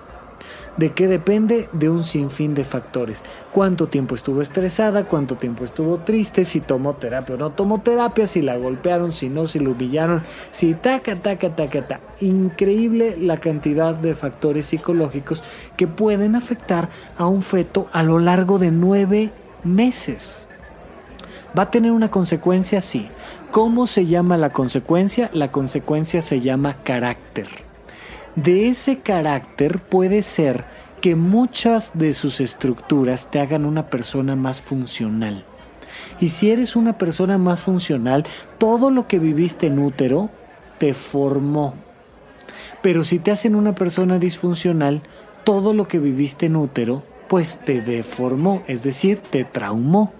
¿De 0.78 0.92
qué 0.92 1.08
depende? 1.08 1.70
De 1.72 1.90
un 1.90 2.04
sinfín 2.04 2.54
de 2.54 2.66
factores. 2.66 3.24
Cuánto 3.54 3.88
tiempo 3.88 4.14
estuvo 4.14 4.42
estresada, 4.42 5.06
cuánto 5.06 5.36
tiempo 5.36 5.64
estuvo 5.64 6.00
triste, 6.00 6.44
si 6.44 6.60
tomó 6.60 6.96
terapia 6.96 7.36
o 7.36 7.38
no 7.38 7.52
tomó 7.52 7.80
terapia, 7.80 8.28
si 8.28 8.42
la 8.42 8.58
golpearon, 8.58 9.14
si 9.14 9.30
no, 9.30 9.48
si 9.48 9.60
la 9.60 9.70
humillaron, 9.70 10.24
si 10.52 10.74
taca, 10.74 11.16
taca, 11.16 11.56
taca, 11.56 11.88
taca. 11.88 12.02
Increíble 12.20 13.16
la 13.18 13.38
cantidad 13.38 13.96
de 13.96 14.16
factores 14.16 14.66
psicológicos 14.66 15.44
que 15.78 15.88
pueden 15.88 16.36
afectar 16.36 16.90
a 17.18 17.26
un 17.26 17.42
feto 17.42 17.88
a 17.94 18.04
lo 18.04 18.20
largo 18.20 18.60
de 18.60 18.72
nueve 18.72 19.32
meses. 19.64 20.46
¿Va 21.58 21.64
a 21.64 21.72
tener 21.72 21.92
una 21.92 22.12
consecuencia? 22.12 22.82
Sí. 22.82 23.08
¿Cómo 23.52 23.88
se 23.88 24.08
llama 24.08 24.36
la 24.36 24.50
consecuencia? 24.50 25.30
La 25.32 25.54
consecuencia 25.54 26.22
se 26.22 26.42
llama 26.42 26.84
carácter 26.84 27.65
de 28.36 28.70
ese 28.70 29.00
carácter 29.00 29.80
puede 29.80 30.22
ser 30.22 30.66
que 31.02 31.16
muchas 31.16 31.92
de 31.94 32.14
sus 32.14 32.42
estructuras 32.42 33.30
te 33.30 33.40
hagan 33.40 33.66
una 33.66 33.90
persona 33.90 34.36
más 34.36 34.62
funcional. 34.62 35.44
Y 36.20 36.30
si 36.30 36.52
eres 36.52 36.76
una 36.76 36.98
persona 36.98 37.38
más 37.38 37.62
funcional, 37.62 38.26
todo 38.58 38.90
lo 38.92 39.08
que 39.08 39.20
viviste 39.20 39.68
en 39.68 39.80
útero 39.80 40.30
te 40.78 40.94
formó. 40.94 41.76
Pero 42.82 43.04
si 43.04 43.20
te 43.20 43.32
hacen 43.32 43.56
una 43.56 43.76
persona 43.76 44.20
disfuncional, 44.20 45.02
todo 45.44 45.74
lo 45.74 45.88
que 45.88 46.00
viviste 46.00 46.48
en 46.48 46.56
útero, 46.56 47.04
pues 47.28 47.60
te 47.66 47.82
deformó, 47.82 48.64
es 48.68 48.84
decir, 48.84 49.20
te 49.20 49.44
traumó. 49.44 50.14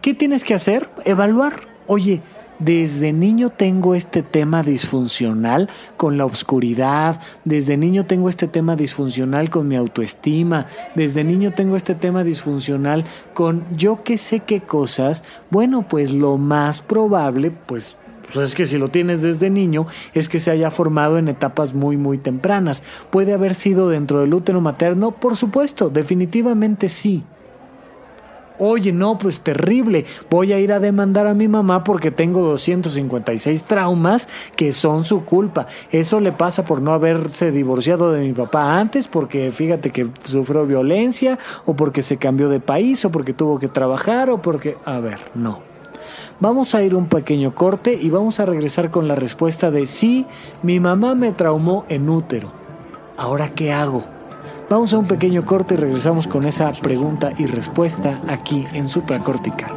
¿Qué 0.00 0.14
tienes 0.14 0.44
que 0.44 0.54
hacer? 0.54 0.88
Evaluar. 1.04 1.60
Oye, 1.86 2.22
desde 2.64 3.12
niño 3.12 3.50
tengo 3.50 3.94
este 3.94 4.22
tema 4.22 4.62
disfuncional 4.62 5.68
con 5.96 6.16
la 6.16 6.26
oscuridad, 6.26 7.20
desde 7.44 7.76
niño 7.76 8.06
tengo 8.06 8.28
este 8.28 8.46
tema 8.46 8.76
disfuncional 8.76 9.50
con 9.50 9.66
mi 9.66 9.74
autoestima, 9.74 10.66
desde 10.94 11.24
niño 11.24 11.52
tengo 11.52 11.76
este 11.76 11.94
tema 11.94 12.22
disfuncional 12.22 13.04
con 13.34 13.64
yo 13.76 14.04
qué 14.04 14.16
sé 14.16 14.40
qué 14.40 14.60
cosas, 14.60 15.24
bueno, 15.50 15.86
pues 15.88 16.12
lo 16.12 16.38
más 16.38 16.82
probable, 16.82 17.50
pues 17.50 17.96
pues 18.32 18.48
es 18.48 18.54
que 18.54 18.64
si 18.64 18.78
lo 18.78 18.88
tienes 18.88 19.20
desde 19.20 19.50
niño, 19.50 19.86
es 20.14 20.30
que 20.30 20.40
se 20.40 20.50
haya 20.50 20.70
formado 20.70 21.18
en 21.18 21.28
etapas 21.28 21.74
muy, 21.74 21.98
muy 21.98 22.16
tempranas. 22.16 22.82
¿Puede 23.10 23.34
haber 23.34 23.54
sido 23.54 23.90
dentro 23.90 24.20
del 24.20 24.32
útero 24.32 24.62
materno? 24.62 25.10
Por 25.10 25.36
supuesto, 25.36 25.90
definitivamente 25.90 26.88
sí. 26.88 27.24
Oye, 28.58 28.92
no, 28.92 29.18
pues 29.18 29.40
terrible. 29.40 30.04
Voy 30.30 30.52
a 30.52 30.58
ir 30.58 30.72
a 30.72 30.80
demandar 30.80 31.26
a 31.26 31.34
mi 31.34 31.48
mamá 31.48 31.84
porque 31.84 32.10
tengo 32.10 32.42
256 32.42 33.62
traumas 33.64 34.28
que 34.56 34.72
son 34.72 35.04
su 35.04 35.24
culpa. 35.24 35.66
Eso 35.90 36.20
le 36.20 36.32
pasa 36.32 36.64
por 36.64 36.80
no 36.80 36.92
haberse 36.92 37.50
divorciado 37.50 38.12
de 38.12 38.20
mi 38.22 38.32
papá 38.32 38.78
antes, 38.78 39.08
porque 39.08 39.50
fíjate 39.50 39.90
que 39.90 40.08
sufrió 40.24 40.66
violencia, 40.66 41.38
o 41.66 41.74
porque 41.74 42.02
se 42.02 42.16
cambió 42.16 42.48
de 42.48 42.60
país, 42.60 43.04
o 43.04 43.10
porque 43.10 43.32
tuvo 43.32 43.58
que 43.58 43.68
trabajar, 43.68 44.30
o 44.30 44.42
porque... 44.42 44.76
A 44.84 44.98
ver, 45.00 45.18
no. 45.34 45.60
Vamos 46.40 46.74
a 46.74 46.82
ir 46.82 46.94
un 46.94 47.06
pequeño 47.06 47.54
corte 47.54 47.96
y 48.00 48.10
vamos 48.10 48.40
a 48.40 48.46
regresar 48.46 48.90
con 48.90 49.06
la 49.06 49.14
respuesta 49.14 49.70
de 49.70 49.86
sí, 49.86 50.26
mi 50.62 50.80
mamá 50.80 51.14
me 51.14 51.32
traumó 51.32 51.84
en 51.88 52.08
útero. 52.08 52.50
Ahora, 53.16 53.50
¿qué 53.54 53.72
hago? 53.72 54.04
Vamos 54.72 54.94
a 54.94 54.96
un 54.96 55.06
pequeño 55.06 55.44
corte 55.44 55.74
y 55.74 55.76
regresamos 55.76 56.26
con 56.26 56.46
esa 56.46 56.72
pregunta 56.72 57.30
y 57.36 57.44
respuesta 57.44 58.22
aquí 58.26 58.64
en 58.72 58.88
Supracortical. 58.88 59.70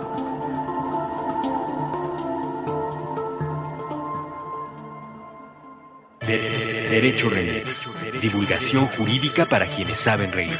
Derecho 6.25 7.29
Remix. 7.29 7.89
Divulgación 8.21 8.85
jurídica 8.85 9.43
para 9.43 9.65
quienes 9.65 9.97
saben 9.97 10.31
reír. 10.31 10.57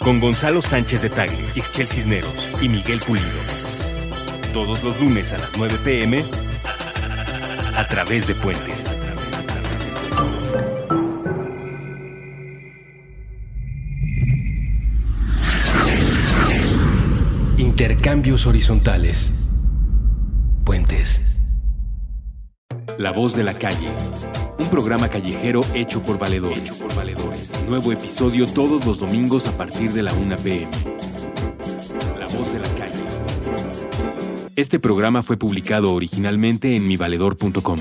Con 0.00 0.18
Gonzalo 0.18 0.62
Sánchez 0.62 1.02
de 1.02 1.10
Tagle, 1.10 1.38
Ixchel 1.54 1.86
Cisneros 1.86 2.60
y 2.60 2.68
Miguel 2.68 2.98
Pulido. 3.06 3.28
Todos 4.52 4.82
los 4.82 5.00
lunes 5.00 5.32
a 5.32 5.38
las 5.38 5.56
9 5.56 5.78
pm 5.84 6.24
a 7.76 7.86
través 7.86 8.26
de 8.26 8.34
Puentes. 8.34 8.90
Intercambios 17.80 18.44
horizontales. 18.44 19.32
Puentes. 20.64 21.22
La 22.98 23.10
voz 23.10 23.34
de 23.34 23.42
la 23.42 23.54
calle. 23.54 23.88
Un 24.58 24.68
programa 24.68 25.08
callejero 25.08 25.62
hecho 25.72 26.02
por 26.02 26.18
valedores. 26.18 26.74
por 26.74 26.94
valedores. 26.94 27.50
Nuevo 27.66 27.90
episodio 27.90 28.46
todos 28.46 28.84
los 28.84 28.98
domingos 28.98 29.48
a 29.48 29.56
partir 29.56 29.94
de 29.94 30.02
la 30.02 30.12
1 30.12 30.36
pm. 30.36 30.68
La 32.18 32.26
voz 32.26 32.52
de 32.52 32.58
la 32.58 32.68
calle. 32.76 33.02
Este 34.56 34.78
programa 34.78 35.22
fue 35.22 35.38
publicado 35.38 35.94
originalmente 35.94 36.76
en 36.76 36.86
mivaledor.com. 36.86 37.78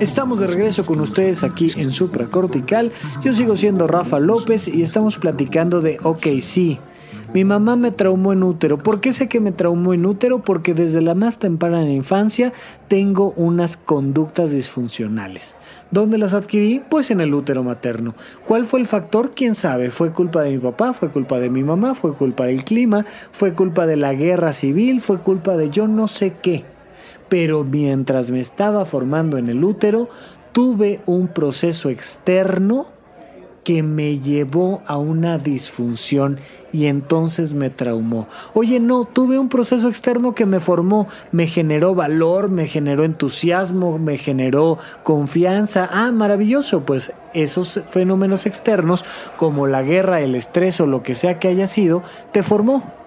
Estamos 0.00 0.38
de 0.38 0.46
regreso 0.46 0.86
con 0.86 1.00
ustedes 1.00 1.42
aquí 1.42 1.72
en 1.76 1.90
Supracortical. 1.90 2.92
Yo 3.20 3.32
sigo 3.32 3.56
siendo 3.56 3.88
Rafa 3.88 4.20
López 4.20 4.68
y 4.68 4.82
estamos 4.82 5.18
platicando 5.18 5.80
de 5.80 5.98
OK, 6.04 6.24
sí. 6.40 6.78
Mi 7.34 7.44
mamá 7.44 7.74
me 7.74 7.90
traumó 7.90 8.32
en 8.32 8.44
útero. 8.44 8.78
¿Por 8.78 9.00
qué 9.00 9.12
sé 9.12 9.28
que 9.28 9.40
me 9.40 9.50
traumó 9.50 9.92
en 9.94 10.06
útero? 10.06 10.38
Porque 10.38 10.72
desde 10.72 11.02
la 11.02 11.16
más 11.16 11.40
temprana 11.40 11.90
infancia 11.90 12.52
tengo 12.86 13.32
unas 13.32 13.76
conductas 13.76 14.52
disfuncionales. 14.52 15.56
¿Dónde 15.90 16.16
las 16.16 16.32
adquirí? 16.32 16.80
Pues 16.88 17.10
en 17.10 17.20
el 17.20 17.34
útero 17.34 17.64
materno. 17.64 18.14
¿Cuál 18.46 18.66
fue 18.66 18.78
el 18.78 18.86
factor? 18.86 19.32
¿Quién 19.34 19.56
sabe? 19.56 19.90
¿Fue 19.90 20.12
culpa 20.12 20.42
de 20.42 20.52
mi 20.52 20.58
papá? 20.58 20.92
¿Fue 20.92 21.08
culpa 21.08 21.40
de 21.40 21.50
mi 21.50 21.64
mamá? 21.64 21.96
¿Fue 21.96 22.14
culpa 22.14 22.46
del 22.46 22.62
clima? 22.62 23.04
¿Fue 23.32 23.52
culpa 23.52 23.84
de 23.84 23.96
la 23.96 24.14
guerra 24.14 24.52
civil? 24.52 25.00
¿Fue 25.00 25.18
culpa 25.18 25.56
de 25.56 25.70
yo 25.70 25.88
no 25.88 26.06
sé 26.06 26.34
qué? 26.40 26.77
Pero 27.28 27.64
mientras 27.64 28.30
me 28.30 28.40
estaba 28.40 28.84
formando 28.84 29.38
en 29.38 29.48
el 29.48 29.62
útero, 29.64 30.08
tuve 30.52 31.00
un 31.06 31.28
proceso 31.28 31.90
externo 31.90 32.86
que 33.68 33.82
me 33.82 34.18
llevó 34.18 34.82
a 34.86 34.96
una 34.96 35.36
disfunción 35.36 36.38
y 36.72 36.86
entonces 36.86 37.52
me 37.52 37.68
traumó. 37.68 38.26
Oye, 38.54 38.80
no, 38.80 39.04
tuve 39.04 39.38
un 39.38 39.50
proceso 39.50 39.88
externo 39.88 40.34
que 40.34 40.46
me 40.46 40.58
formó, 40.58 41.06
me 41.32 41.46
generó 41.46 41.94
valor, 41.94 42.48
me 42.48 42.66
generó 42.66 43.04
entusiasmo, 43.04 43.98
me 43.98 44.16
generó 44.16 44.78
confianza. 45.02 45.86
Ah, 45.92 46.10
maravilloso, 46.12 46.86
pues 46.86 47.12
esos 47.34 47.82
fenómenos 47.88 48.46
externos, 48.46 49.04
como 49.36 49.66
la 49.66 49.82
guerra, 49.82 50.22
el 50.22 50.34
estrés 50.34 50.80
o 50.80 50.86
lo 50.86 51.02
que 51.02 51.14
sea 51.14 51.38
que 51.38 51.48
haya 51.48 51.66
sido, 51.66 52.02
te 52.32 52.42
formó 52.42 52.97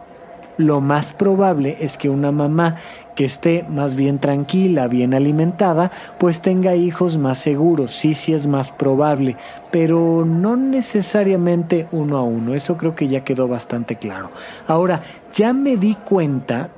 lo 0.62 0.82
más 0.82 1.13
probable 1.13 1.78
es 1.82 1.97
que 1.97 2.10
una 2.10 2.32
mamá 2.32 2.78
que 3.15 3.26
esté 3.26 3.65
más 3.69 3.95
bien 3.95 4.19
tranquila, 4.19 4.88
bien 4.88 5.13
alimentada, 5.13 5.91
pues 6.17 6.41
tenga 6.41 6.76
hijos 6.76 7.17
más 7.17 7.38
seguros. 7.38 7.91
Sí, 7.91 8.15
sí 8.15 8.34
es 8.34 8.47
más 8.47 8.71
probable, 8.71 9.36
pero 9.71 10.24
no 10.26 10.56
necesariamente 10.56 11.88
uno 11.91 12.17
a 12.17 12.24
uno. 12.24 12.56
Eso 12.56 12.78
creo 12.78 12.95
que 12.95 13.08
ya 13.08 13.24
quedó 13.24 13.47
bastante 13.47 13.97
claro. 13.97 14.32
Ahora, 14.67 15.02
ya 15.34 15.54
me 15.54 15.78
di 15.78 15.95
cuenta 15.95 16.69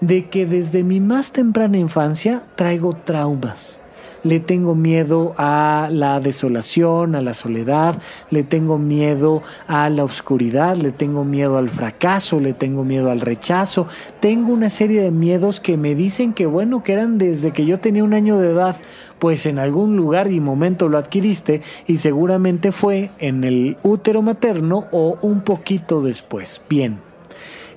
de 0.00 0.28
que 0.28 0.46
desde 0.46 0.82
mi 0.82 1.00
más 1.00 1.32
temprana 1.32 1.78
infancia 1.78 2.42
traigo 2.56 2.92
traumas 2.94 3.81
le 4.24 4.40
tengo 4.40 4.74
miedo 4.74 5.34
a 5.36 5.88
la 5.90 6.20
desolación, 6.20 7.14
a 7.14 7.20
la 7.20 7.34
soledad, 7.34 8.00
le 8.30 8.42
tengo 8.42 8.78
miedo 8.78 9.42
a 9.66 9.88
la 9.88 10.04
oscuridad, 10.04 10.76
le 10.76 10.92
tengo 10.92 11.24
miedo 11.24 11.58
al 11.58 11.68
fracaso, 11.68 12.40
le 12.40 12.52
tengo 12.52 12.84
miedo 12.84 13.10
al 13.10 13.20
rechazo, 13.20 13.86
tengo 14.20 14.52
una 14.52 14.70
serie 14.70 15.02
de 15.02 15.10
miedos 15.10 15.60
que 15.60 15.76
me 15.76 15.94
dicen 15.94 16.32
que 16.32 16.46
bueno, 16.46 16.82
que 16.82 16.92
eran 16.92 17.18
desde 17.18 17.52
que 17.52 17.66
yo 17.66 17.80
tenía 17.80 18.04
un 18.04 18.14
año 18.14 18.38
de 18.38 18.50
edad, 18.50 18.76
pues 19.18 19.46
en 19.46 19.58
algún 19.58 19.96
lugar 19.96 20.30
y 20.32 20.40
momento 20.40 20.88
lo 20.88 20.98
adquiriste 20.98 21.62
y 21.86 21.98
seguramente 21.98 22.72
fue 22.72 23.10
en 23.18 23.44
el 23.44 23.76
útero 23.82 24.22
materno 24.22 24.86
o 24.90 25.18
un 25.22 25.42
poquito 25.42 26.02
después. 26.02 26.60
Bien, 26.68 26.98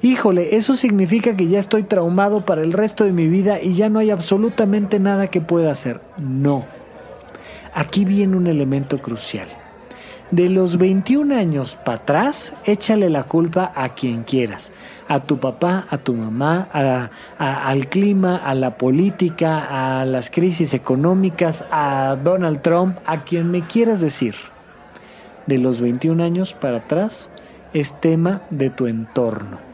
híjole, 0.02 0.56
eso 0.56 0.76
significa 0.76 1.36
que 1.36 1.48
ya 1.48 1.60
estoy 1.60 1.84
traumado 1.84 2.42
para 2.42 2.62
el 2.62 2.74
resto 2.74 3.04
de 3.04 3.12
mi 3.12 3.28
vida 3.28 3.62
y 3.62 3.74
ya 3.74 3.90
no 3.90 4.00
hay 4.00 4.12
absolutamente 4.12 5.00
nada 5.00 5.28
que 5.28 5.42
pueda 5.42 5.72
hacer. 5.72 6.02
No. 6.18 6.66
Aquí 7.74 8.06
viene 8.06 8.38
un 8.38 8.48
elemento 8.48 9.00
crucial. 9.00 9.48
De 10.32 10.50
los 10.50 10.78
21 10.78 11.36
años 11.36 11.76
para 11.76 11.98
atrás, 11.98 12.54
échale 12.66 13.10
la 13.10 13.24
culpa 13.24 13.72
a 13.76 13.90
quien 13.90 14.24
quieras. 14.24 14.72
A 15.08 15.20
tu 15.20 15.38
papá, 15.38 15.86
a 15.90 16.00
tu 16.00 16.16
mamá, 16.16 16.68
al 17.38 17.88
clima, 17.90 18.38
a 18.38 18.56
la 18.56 18.78
política, 18.78 20.00
a 20.00 20.06
las 20.06 20.32
crisis 20.32 20.74
económicas, 20.74 21.66
a 21.70 22.18
Donald 22.24 22.62
Trump, 22.64 22.98
a 23.06 23.24
quien 23.24 23.52
me 23.52 23.62
quieras 23.62 24.02
decir. 24.02 24.36
De 25.46 25.60
los 25.60 25.80
21 25.80 26.24
años 26.24 26.54
para 26.54 26.78
atrás, 26.78 27.30
es 27.74 28.00
tema 28.02 28.42
de 28.50 28.72
tu 28.72 28.88
entorno. 28.88 29.65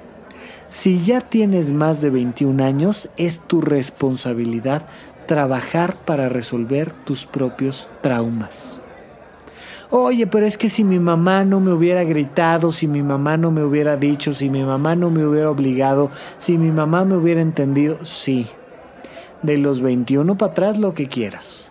Si 0.72 1.04
ya 1.04 1.20
tienes 1.20 1.74
más 1.74 2.00
de 2.00 2.10
21 2.10 2.64
años, 2.64 3.10
es 3.18 3.42
tu 3.42 3.60
responsabilidad 3.60 4.86
trabajar 5.26 5.98
para 6.06 6.30
resolver 6.30 6.94
tus 6.94 7.26
propios 7.26 7.90
traumas. 8.00 8.80
Oye, 9.90 10.28
pero 10.28 10.46
es 10.46 10.58
que 10.58 10.70
si 10.70 10.86
mi 10.86 10.98
mamá 10.98 11.44
no 11.44 11.60
me 11.60 11.74
hubiera 11.74 12.06
gritado, 12.06 12.72
si 12.72 12.88
mi 12.88 13.04
mamá 13.04 13.36
no 13.36 13.52
me 13.52 13.66
hubiera 13.66 13.98
dicho, 13.98 14.34
si 14.34 14.50
mi 14.50 14.64
mamá 14.64 14.96
no 14.96 15.12
me 15.12 15.26
hubiera 15.26 15.52
obligado, 15.52 16.10
si 16.38 16.58
mi 16.58 16.72
mamá 16.72 17.04
me 17.04 17.18
hubiera 17.18 17.42
entendido, 17.42 18.06
sí. 18.06 18.48
De 19.42 19.58
los 19.58 19.82
21 19.82 20.38
para 20.38 20.54
atrás 20.54 20.78
lo 20.78 20.94
que 20.94 21.08
quieras. 21.08 21.70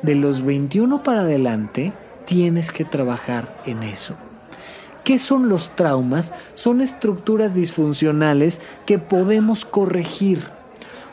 De 0.00 0.14
los 0.14 0.40
21 0.40 1.02
para 1.02 1.20
adelante 1.20 1.92
tienes 2.24 2.72
que 2.72 2.86
trabajar 2.86 3.60
en 3.66 3.82
eso. 3.82 4.14
¿Qué 5.08 5.18
son 5.18 5.48
los 5.48 5.74
traumas? 5.74 6.34
Son 6.54 6.82
estructuras 6.82 7.54
disfuncionales 7.54 8.60
que 8.84 8.98
podemos 8.98 9.64
corregir. 9.64 10.42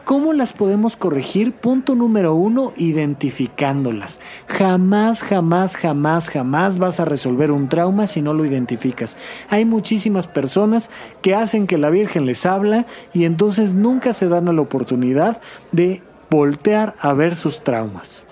¿Cómo 0.04 0.34
las 0.34 0.52
podemos 0.52 0.98
corregir? 0.98 1.54
Punto 1.54 1.96
número 1.96 2.36
uno, 2.36 2.74
identificándolas. 2.76 4.20
Jamás, 4.48 5.24
jamás, 5.24 5.78
jamás, 5.78 6.30
jamás 6.30 6.78
vas 6.78 7.00
a 7.00 7.06
resolver 7.06 7.52
un 7.52 7.70
trauma 7.70 8.06
si 8.06 8.22
no 8.22 8.34
lo 8.34 8.44
identificas. 8.44 9.16
Hay 9.50 9.64
muchísimas 9.64 10.28
personas 10.28 10.90
que 11.22 11.34
hacen 11.34 11.66
que 11.66 11.78
la 11.78 11.90
Virgen 11.90 12.26
les 12.26 12.46
habla 12.46 12.88
y 13.14 13.24
entonces 13.24 13.72
nunca 13.72 14.12
se 14.12 14.28
dan 14.28 14.54
la 14.54 14.62
oportunidad 14.62 15.40
de 15.72 16.04
voltear 16.30 16.96
a 17.00 17.14
ver 17.14 17.38
sus 17.38 17.64
traumas. 17.64 18.26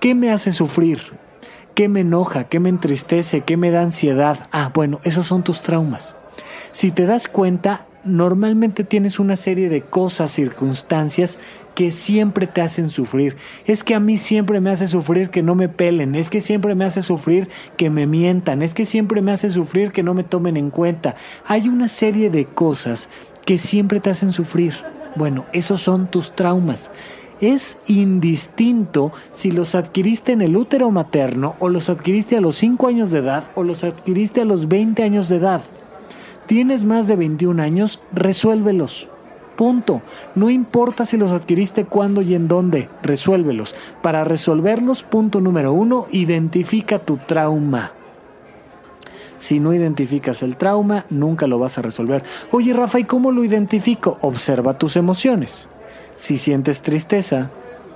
¿Qué 0.00 0.16
me 0.16 0.32
hace 0.32 0.50
sufrir? 0.50 1.25
¿Qué 1.76 1.90
me 1.90 2.00
enoja? 2.00 2.44
¿Qué 2.44 2.58
me 2.58 2.70
entristece? 2.70 3.42
¿Qué 3.42 3.58
me 3.58 3.70
da 3.70 3.82
ansiedad? 3.82 4.48
Ah, 4.50 4.70
bueno, 4.72 4.98
esos 5.04 5.26
son 5.26 5.44
tus 5.44 5.60
traumas. 5.60 6.16
Si 6.72 6.90
te 6.90 7.04
das 7.04 7.28
cuenta, 7.28 7.84
normalmente 8.02 8.82
tienes 8.82 9.18
una 9.18 9.36
serie 9.36 9.68
de 9.68 9.82
cosas, 9.82 10.30
circunstancias 10.30 11.38
que 11.74 11.90
siempre 11.90 12.46
te 12.46 12.62
hacen 12.62 12.88
sufrir. 12.88 13.36
Es 13.66 13.84
que 13.84 13.94
a 13.94 14.00
mí 14.00 14.16
siempre 14.16 14.58
me 14.62 14.70
hace 14.70 14.86
sufrir 14.86 15.28
que 15.28 15.42
no 15.42 15.54
me 15.54 15.68
pelen, 15.68 16.14
es 16.14 16.30
que 16.30 16.40
siempre 16.40 16.74
me 16.74 16.86
hace 16.86 17.02
sufrir 17.02 17.50
que 17.76 17.90
me 17.90 18.06
mientan, 18.06 18.62
es 18.62 18.72
que 18.72 18.86
siempre 18.86 19.20
me 19.20 19.32
hace 19.32 19.50
sufrir 19.50 19.92
que 19.92 20.02
no 20.02 20.14
me 20.14 20.24
tomen 20.24 20.56
en 20.56 20.70
cuenta. 20.70 21.14
Hay 21.44 21.68
una 21.68 21.88
serie 21.88 22.30
de 22.30 22.46
cosas 22.46 23.10
que 23.44 23.58
siempre 23.58 24.00
te 24.00 24.08
hacen 24.08 24.32
sufrir. 24.32 24.72
Bueno, 25.14 25.44
esos 25.52 25.82
son 25.82 26.10
tus 26.10 26.34
traumas. 26.34 26.90
Es 27.40 27.76
indistinto 27.86 29.12
si 29.32 29.50
los 29.50 29.74
adquiriste 29.74 30.32
en 30.32 30.40
el 30.40 30.56
útero 30.56 30.90
materno 30.90 31.54
o 31.58 31.68
los 31.68 31.90
adquiriste 31.90 32.36
a 32.36 32.40
los 32.40 32.56
5 32.56 32.86
años 32.86 33.10
de 33.10 33.18
edad 33.18 33.44
o 33.54 33.62
los 33.62 33.84
adquiriste 33.84 34.40
a 34.40 34.46
los 34.46 34.68
20 34.68 35.02
años 35.02 35.28
de 35.28 35.36
edad. 35.36 35.60
Tienes 36.46 36.84
más 36.84 37.08
de 37.08 37.16
21 37.16 37.62
años, 37.62 38.00
resuélvelos. 38.12 39.08
Punto. 39.56 40.02
No 40.34 40.48
importa 40.48 41.04
si 41.04 41.16
los 41.16 41.32
adquiriste 41.32 41.84
cuándo 41.84 42.22
y 42.22 42.34
en 42.34 42.48
dónde, 42.48 42.88
resuélvelos. 43.02 43.74
Para 44.02 44.24
resolverlos, 44.24 45.02
punto 45.02 45.40
número 45.40 45.72
uno, 45.72 46.06
identifica 46.12 46.98
tu 46.98 47.16
trauma. 47.16 47.92
Si 49.38 49.60
no 49.60 49.74
identificas 49.74 50.42
el 50.42 50.56
trauma, 50.56 51.04
nunca 51.10 51.46
lo 51.46 51.58
vas 51.58 51.76
a 51.76 51.82
resolver. 51.82 52.22
Oye, 52.50 52.72
Rafa, 52.72 52.98
¿y 52.98 53.04
cómo 53.04 53.32
lo 53.32 53.44
identifico? 53.44 54.18
Observa 54.22 54.78
tus 54.78 54.96
emociones. 54.96 55.68
Si 56.16 56.38
sientes 56.38 56.82
tristeza, 56.82 57.50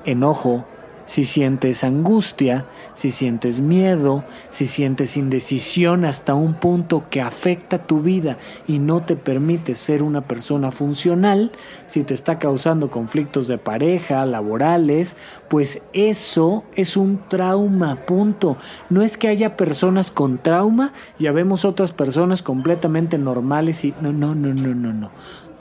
enojo, 0.05 0.65
si 1.11 1.25
sientes 1.25 1.83
angustia, 1.83 2.67
si 2.95 3.11
sientes 3.11 3.61
miedo, 3.61 4.23
si 4.51 4.69
sientes 4.69 5.17
indecisión 5.17 6.05
hasta 6.05 6.35
un 6.35 6.55
punto 6.55 7.07
que 7.11 7.21
afecta 7.21 7.85
tu 7.85 8.01
vida 8.01 8.37
y 8.69 8.79
no 8.79 9.03
te 9.03 9.17
permite 9.17 9.75
ser 9.75 10.05
una 10.05 10.21
persona 10.21 10.71
funcional, 10.71 11.51
si 11.89 12.05
te 12.05 12.15
está 12.15 12.39
causando 12.39 12.91
conflictos 12.91 13.49
de 13.49 13.59
pareja, 13.59 14.25
laborales, 14.25 15.17
pues 15.49 15.83
eso 15.93 16.63
es 16.77 16.97
un 16.97 17.21
trauma, 17.29 17.97
punto. 18.07 18.57
No 18.89 19.03
es 19.03 19.17
que 19.17 19.27
haya 19.27 19.57
personas 19.57 20.13
con 20.13 20.39
trauma 20.39 20.93
y 21.19 21.27
habemos 21.27 21.65
otras 21.65 21.93
personas 21.93 22.41
completamente 22.41 23.19
normales 23.19 23.85
y 23.85 23.95
no, 24.01 24.13
no, 24.13 24.37
no, 24.37 24.55
no, 24.55 24.77
no, 24.77 24.93
no. 24.93 25.11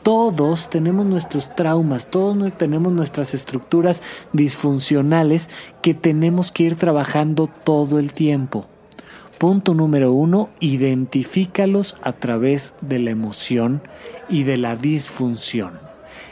Todos 0.03 0.69
tenemos 0.69 1.05
nuestros 1.05 1.53
traumas, 1.55 2.05
todos 2.05 2.53
tenemos 2.53 2.93
nuestras 2.93 3.33
estructuras 3.33 4.01
disfuncionales 4.31 5.49
que 5.81 5.93
tenemos 5.93 6.51
que 6.51 6.63
ir 6.63 6.75
trabajando 6.75 7.49
todo 7.63 7.99
el 7.99 8.13
tiempo. 8.13 8.65
Punto 9.37 9.73
número 9.73 10.11
uno, 10.11 10.49
identifícalos 10.59 11.97
a 12.01 12.13
través 12.13 12.73
de 12.81 12.99
la 12.99 13.11
emoción 13.11 13.81
y 14.29 14.43
de 14.43 14.57
la 14.57 14.75
disfunción. 14.75 15.79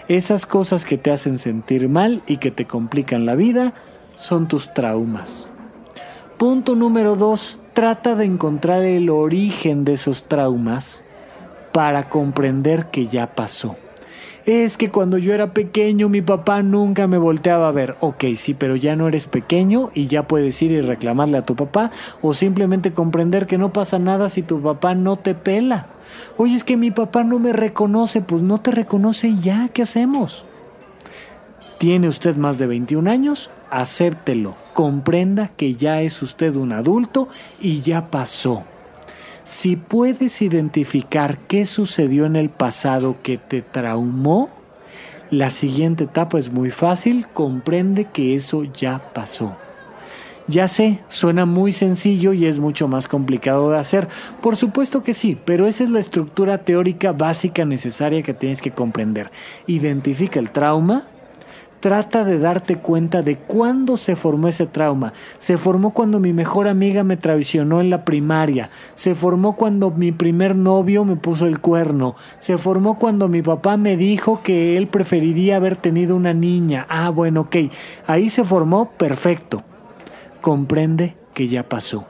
Esas 0.08 0.46
cosas 0.46 0.86
que 0.86 0.98
te 0.98 1.12
hacen 1.12 1.38
sentir 1.38 1.90
mal 1.90 2.22
y 2.28 2.38
que 2.38 2.52
te 2.52 2.66
complican 2.66 3.26
la 3.26 3.36
vida 3.36 3.74
son 4.18 4.48
tus 4.48 4.74
traumas. 4.74 5.50
Punto 6.38 6.76
número 6.76 7.16
dos, 7.16 7.60
trata 7.74 8.16
de 8.16 8.26
encontrar 8.26 8.84
el 8.84 9.10
origen 9.10 9.86
de 9.86 9.94
esos 9.94 10.24
traumas 10.24 11.04
para 11.78 12.10
comprender 12.10 12.88
que 12.88 13.06
ya 13.06 13.36
pasó. 13.36 13.76
Es 14.48 14.78
que 14.78 14.90
cuando 14.90 15.20
yo 15.20 15.32
era 15.36 15.54
pequeño 15.54 16.10
mi 16.10 16.24
papá 16.24 16.64
nunca 16.64 17.06
me 17.06 17.20
volteaba 17.20 17.68
a 17.68 17.72
ver. 17.72 17.98
Ok, 18.00 18.24
sí, 18.36 18.56
pero 18.56 18.76
ya 18.76 18.96
no 18.96 19.08
eres 19.08 19.28
pequeño 19.28 19.92
y 19.94 20.08
ya 20.08 20.28
puedes 20.28 20.60
ir 20.64 20.72
y 20.72 20.82
reclamarle 20.82 21.38
a 21.38 21.46
tu 21.46 21.56
papá 21.56 21.92
o 22.24 22.34
simplemente 22.34 22.94
comprender 22.94 23.46
que 23.46 23.60
no 23.60 23.74
pasa 23.74 24.00
nada 24.00 24.28
si 24.28 24.42
tu 24.42 24.60
papá 24.60 24.96
no 24.96 25.18
te 25.18 25.36
pela. 25.36 25.86
Oye, 26.38 26.56
es 26.56 26.64
que 26.64 26.78
mi 26.78 26.90
papá 26.90 27.24
no 27.24 27.38
me 27.38 27.54
reconoce, 27.54 28.22
pues 28.22 28.42
no 28.42 28.60
te 28.60 28.72
reconoce 28.72 29.36
ya, 29.36 29.70
¿qué 29.72 29.84
hacemos? 29.84 30.46
¿Tiene 31.78 32.08
usted 32.08 32.38
más 32.38 32.58
de 32.58 32.66
21 32.66 33.08
años? 33.08 33.52
Acéptelo, 33.70 34.56
comprenda 34.74 35.52
que 35.56 35.76
ya 35.76 36.02
es 36.02 36.24
usted 36.24 36.56
un 36.56 36.72
adulto 36.72 37.28
y 37.62 37.82
ya 37.82 38.10
pasó. 38.10 38.64
Si 39.48 39.78
puedes 39.78 40.42
identificar 40.42 41.38
qué 41.48 41.66
sucedió 41.66 42.26
en 42.26 42.36
el 42.36 42.50
pasado 42.50 43.16
que 43.24 43.38
te 43.38 43.62
traumó, 43.62 44.50
la 45.32 45.52
siguiente 45.52 46.04
etapa 46.04 46.38
es 46.38 46.52
muy 46.52 46.70
fácil, 46.70 47.28
comprende 47.34 48.04
que 48.12 48.36
eso 48.36 48.66
ya 48.66 49.14
pasó. 49.14 49.56
Ya 50.48 50.68
sé, 50.68 51.00
suena 51.08 51.46
muy 51.46 51.72
sencillo 51.72 52.34
y 52.34 52.46
es 52.46 52.60
mucho 52.60 52.90
más 52.90 53.08
complicado 53.08 53.72
de 53.72 53.78
hacer. 53.78 54.10
Por 54.42 54.58
supuesto 54.58 55.02
que 55.02 55.14
sí, 55.14 55.38
pero 55.46 55.66
esa 55.66 55.86
es 55.86 55.90
la 55.90 56.00
estructura 56.00 56.58
teórica 56.58 57.14
básica 57.14 57.64
necesaria 57.64 58.24
que 58.24 58.34
tienes 58.34 58.62
que 58.62 58.72
comprender. 58.72 59.32
Identifica 59.66 60.42
el 60.42 60.52
trauma, 60.52 61.04
Trata 61.80 62.24
de 62.24 62.40
darte 62.40 62.78
cuenta 62.78 63.22
de 63.22 63.38
cuándo 63.38 63.98
se 63.98 64.16
formó 64.16 64.48
ese 64.48 64.66
trauma. 64.66 65.14
Se 65.38 65.58
formó 65.58 65.92
cuando 65.92 66.20
mi 66.20 66.34
mejor 66.34 66.68
amiga 66.68 67.04
me 67.04 67.18
traicionó 67.18 67.82
en 67.82 67.92
la 67.92 68.04
primaria. 68.04 68.72
Se 68.96 69.14
formó 69.14 69.56
cuando 69.56 69.92
mi 69.92 70.12
primer 70.12 70.56
novio 70.56 71.06
me 71.06 71.16
puso 71.16 71.46
el 71.46 71.60
cuerno. 71.60 72.16
Se 72.40 72.58
formó 72.58 72.98
cuando 72.98 73.28
mi 73.28 73.44
papá 73.44 73.78
me 73.78 73.96
dijo 73.96 74.42
que 74.42 74.76
él 74.76 74.88
preferiría 74.88 75.58
haber 75.58 75.76
tenido 75.76 76.16
una 76.16 76.34
niña. 76.34 76.88
Ah, 76.90 77.10
bueno, 77.10 77.42
ok. 77.42 77.56
Ahí 78.08 78.32
se 78.32 78.44
formó 78.44 78.90
perfecto. 78.92 79.64
Comprende 80.42 81.16
que 81.36 81.48
ya 81.48 81.70
pasó 81.70 82.06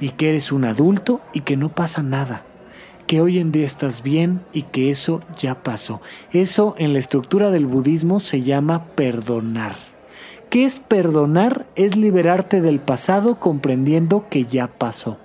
y 0.00 0.10
que 0.10 0.30
eres 0.30 0.50
un 0.50 0.64
adulto 0.64 1.20
y 1.34 1.40
que 1.40 1.58
no 1.58 1.68
pasa 1.68 2.02
nada 2.02 2.44
que 3.10 3.20
hoy 3.20 3.40
en 3.40 3.50
día 3.50 3.66
estás 3.66 4.04
bien 4.04 4.40
y 4.52 4.62
que 4.62 4.88
eso 4.88 5.18
ya 5.36 5.64
pasó. 5.64 6.00
Eso 6.30 6.76
en 6.78 6.92
la 6.92 7.00
estructura 7.00 7.50
del 7.50 7.66
budismo 7.66 8.20
se 8.20 8.42
llama 8.42 8.84
perdonar. 8.94 9.74
¿Qué 10.48 10.64
es 10.64 10.78
perdonar? 10.78 11.66
Es 11.74 11.96
liberarte 11.96 12.60
del 12.60 12.78
pasado 12.78 13.40
comprendiendo 13.40 14.28
que 14.30 14.44
ya 14.44 14.68
pasó. 14.68 15.16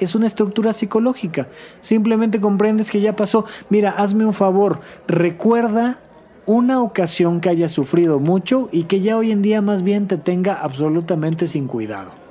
Es 0.00 0.16
una 0.16 0.26
estructura 0.26 0.72
psicológica. 0.72 1.46
Simplemente 1.82 2.40
comprendes 2.40 2.90
que 2.90 3.00
ya 3.00 3.14
pasó. 3.14 3.44
Mira, 3.70 3.90
hazme 3.90 4.26
un 4.26 4.34
favor. 4.34 4.80
Recuerda 5.06 6.00
una 6.46 6.82
ocasión 6.82 7.40
que 7.40 7.48
hayas 7.48 7.70
sufrido 7.70 8.18
mucho 8.18 8.68
y 8.72 8.86
que 8.86 9.00
ya 9.00 9.16
hoy 9.16 9.30
en 9.30 9.40
día 9.40 9.62
más 9.62 9.82
bien 9.82 10.08
te 10.08 10.16
tenga 10.16 10.54
absolutamente 10.54 11.46
sin 11.46 11.68
cuidado 11.68 12.25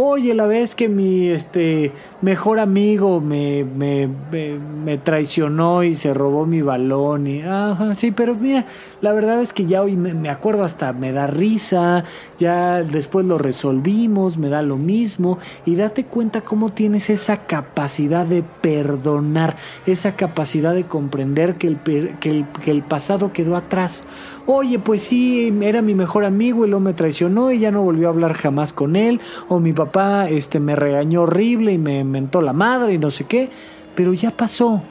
oye, 0.00 0.32
la 0.32 0.46
vez 0.46 0.76
que 0.76 0.88
mi 0.88 1.28
este, 1.28 1.90
mejor 2.22 2.60
amigo 2.60 3.20
me, 3.20 3.64
me, 3.64 4.08
me, 4.08 4.96
traicionó 4.96 5.82
y 5.82 5.94
se 5.94 6.14
robó 6.14 6.46
mi 6.46 6.62
balón. 6.62 7.26
Y, 7.26 7.42
ajá, 7.42 7.96
sí, 7.96 8.12
pero 8.12 8.36
mira, 8.36 8.64
la 9.00 9.12
verdad 9.12 9.42
es 9.42 9.52
que 9.52 9.66
ya 9.66 9.82
hoy 9.82 9.96
me, 9.96 10.30
acuerdo 10.30 10.62
hasta 10.62 10.92
me 10.92 11.10
da 11.10 11.26
risa, 11.26 12.04
ya 12.38 12.84
después 12.84 13.26
lo 13.26 13.38
resolvimos, 13.38 14.38
me 14.38 14.48
da 14.48 14.62
lo 14.62 14.76
mismo. 14.76 15.38
Y 15.66 15.74
date 15.74 16.04
cuenta 16.04 16.42
cómo 16.42 16.68
tienes 16.68 17.10
esa 17.10 17.46
capacidad 17.46 18.24
de 18.24 18.44
perdonar, 18.44 19.56
esa 19.84 20.14
capacidad 20.14 20.74
de 20.74 20.84
comprender 20.84 21.56
que 21.56 21.66
el, 21.66 21.78
que 21.80 22.30
el, 22.30 22.46
que 22.64 22.70
el 22.70 22.84
pasado 22.84 23.32
quedó 23.32 23.56
atrás. 23.56 24.04
Oye, 24.46 24.78
pues 24.78 25.02
sí, 25.02 25.52
era 25.60 25.82
mi 25.82 25.94
mejor 25.94 26.24
amigo 26.24 26.64
y 26.64 26.68
luego 26.70 26.82
me 26.82 26.94
traicionó 26.94 27.50
y 27.50 27.58
ya 27.58 27.70
no 27.70 27.82
volvió 27.82 28.06
a 28.06 28.12
hablar 28.12 28.32
jamás 28.32 28.72
con 28.72 28.96
él. 28.96 29.20
O 29.48 29.60
mi 29.60 29.74
papá 29.74 29.87
este, 30.28 30.60
me 30.60 30.76
regañó 30.76 31.22
horrible 31.22 31.72
y 31.72 31.78
me 31.78 32.04
mentó 32.04 32.40
la 32.40 32.52
madre 32.52 32.94
y 32.94 32.98
no 32.98 33.10
sé 33.10 33.24
qué. 33.24 33.50
Pero 33.94 34.12
ya 34.14 34.36
pasó. 34.36 34.82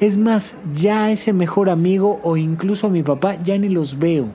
Es 0.00 0.16
más, 0.16 0.56
ya 0.72 1.10
ese 1.12 1.32
mejor 1.32 1.70
amigo 1.70 2.20
o 2.22 2.36
incluso 2.36 2.88
a 2.88 2.90
mi 2.90 3.02
papá 3.02 3.40
ya 3.42 3.56
ni 3.56 3.68
los 3.68 3.98
veo. 3.98 4.28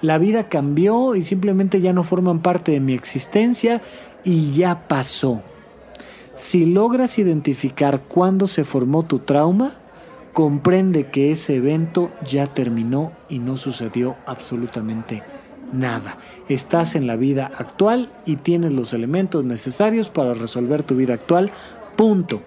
La 0.00 0.18
vida 0.18 0.48
cambió 0.48 1.14
y 1.14 1.22
simplemente 1.22 1.80
ya 1.80 1.92
no 1.92 2.02
forman 2.02 2.40
parte 2.40 2.72
de 2.72 2.80
mi 2.80 2.94
existencia 2.94 3.82
y 4.24 4.52
ya 4.52 4.88
pasó. 4.88 5.42
Si 6.34 6.64
logras 6.64 7.18
identificar 7.18 8.00
cuándo 8.08 8.48
se 8.48 8.64
formó 8.64 9.02
tu 9.02 9.18
trauma, 9.18 9.74
comprende 10.32 11.08
que 11.08 11.30
ese 11.30 11.56
evento 11.56 12.10
ya 12.26 12.46
terminó 12.46 13.12
y 13.28 13.38
no 13.38 13.58
sucedió 13.58 14.16
absolutamente 14.26 15.16
nada. 15.16 15.41
Estás 16.48 16.94
en 16.94 17.06
la 17.06 17.16
vida 17.16 17.50
actual 17.56 18.10
y 18.26 18.36
tienes 18.36 18.72
los 18.72 18.92
elementos 18.92 19.44
necesarios 19.44 20.10
para 20.10 20.34
resolver 20.34 20.82
tu 20.82 20.96
vida 20.96 21.14
actual. 21.14 21.50
Punto. 21.96 22.42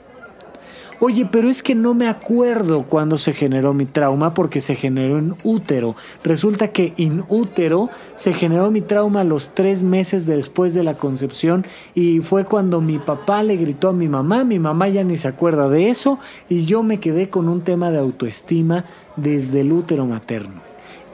Oye, 1.01 1.27
pero 1.29 1.49
es 1.49 1.61
que 1.61 1.75
no 1.75 1.93
me 1.93 2.07
acuerdo 2.07 2.83
cuándo 2.83 3.17
se 3.17 3.33
generó 3.33 3.73
mi 3.73 3.85
trauma 3.85 4.33
porque 4.33 4.61
se 4.61 4.75
generó 4.75 5.17
en 5.17 5.35
útero. 5.43 5.95
Resulta 6.23 6.69
que 6.69 6.93
en 6.97 7.25
útero 7.27 7.89
se 8.15 8.31
generó 8.31 8.71
mi 8.71 8.79
trauma 8.79 9.25
los 9.25 9.49
tres 9.53 9.83
meses 9.83 10.25
después 10.25 10.73
de 10.73 10.83
la 10.83 10.93
concepción 10.93 11.65
y 11.95 12.19
fue 12.19 12.45
cuando 12.45 12.79
mi 12.79 12.97
papá 12.97 13.43
le 13.43 13.57
gritó 13.57 13.89
a 13.89 13.93
mi 13.93 14.07
mamá, 14.07 14.45
mi 14.45 14.57
mamá 14.57 14.87
ya 14.87 15.03
ni 15.03 15.17
se 15.17 15.27
acuerda 15.27 15.67
de 15.67 15.89
eso 15.89 16.17
y 16.47 16.63
yo 16.63 16.81
me 16.81 17.01
quedé 17.01 17.29
con 17.29 17.49
un 17.49 17.61
tema 17.61 17.91
de 17.91 17.99
autoestima 17.99 18.85
desde 19.17 19.61
el 19.61 19.73
útero 19.73 20.05
materno 20.05 20.64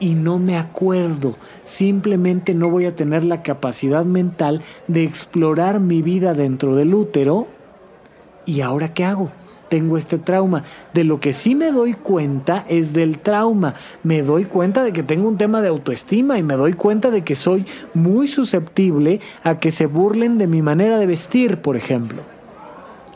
y 0.02 0.14
no 0.14 0.40
me 0.40 0.58
acuerdo. 0.58 1.36
Simplemente 1.62 2.54
no 2.54 2.68
voy 2.68 2.86
a 2.86 2.96
tener 2.96 3.24
la 3.24 3.42
capacidad 3.42 4.04
mental 4.04 4.60
de 4.88 5.04
explorar 5.04 5.78
mi 5.78 6.02
vida 6.02 6.34
dentro 6.34 6.74
del 6.74 6.92
útero. 6.92 7.46
¿Y 8.44 8.62
ahora 8.62 8.92
qué 8.92 9.04
hago? 9.04 9.30
tengo 9.68 9.96
este 9.96 10.18
trauma. 10.18 10.64
De 10.92 11.02
lo 11.02 11.18
que 11.18 11.32
sí 11.32 11.54
me 11.54 11.72
doy 11.72 11.94
cuenta 11.94 12.66
es 12.68 12.92
del 12.92 13.20
trauma. 13.20 13.74
Me 14.02 14.20
doy 14.20 14.44
cuenta 14.44 14.82
de 14.82 14.92
que 14.92 15.02
tengo 15.02 15.26
un 15.26 15.38
tema 15.38 15.62
de 15.62 15.68
autoestima 15.68 16.36
y 16.36 16.42
me 16.42 16.56
doy 16.56 16.74
cuenta 16.74 17.10
de 17.10 17.22
que 17.22 17.36
soy 17.36 17.64
muy 17.94 18.28
susceptible 18.28 19.20
a 19.44 19.60
que 19.60 19.70
se 19.70 19.86
burlen 19.86 20.36
de 20.36 20.46
mi 20.46 20.60
manera 20.60 20.98
de 20.98 21.06
vestir, 21.06 21.62
por 21.62 21.76
ejemplo. 21.76 22.20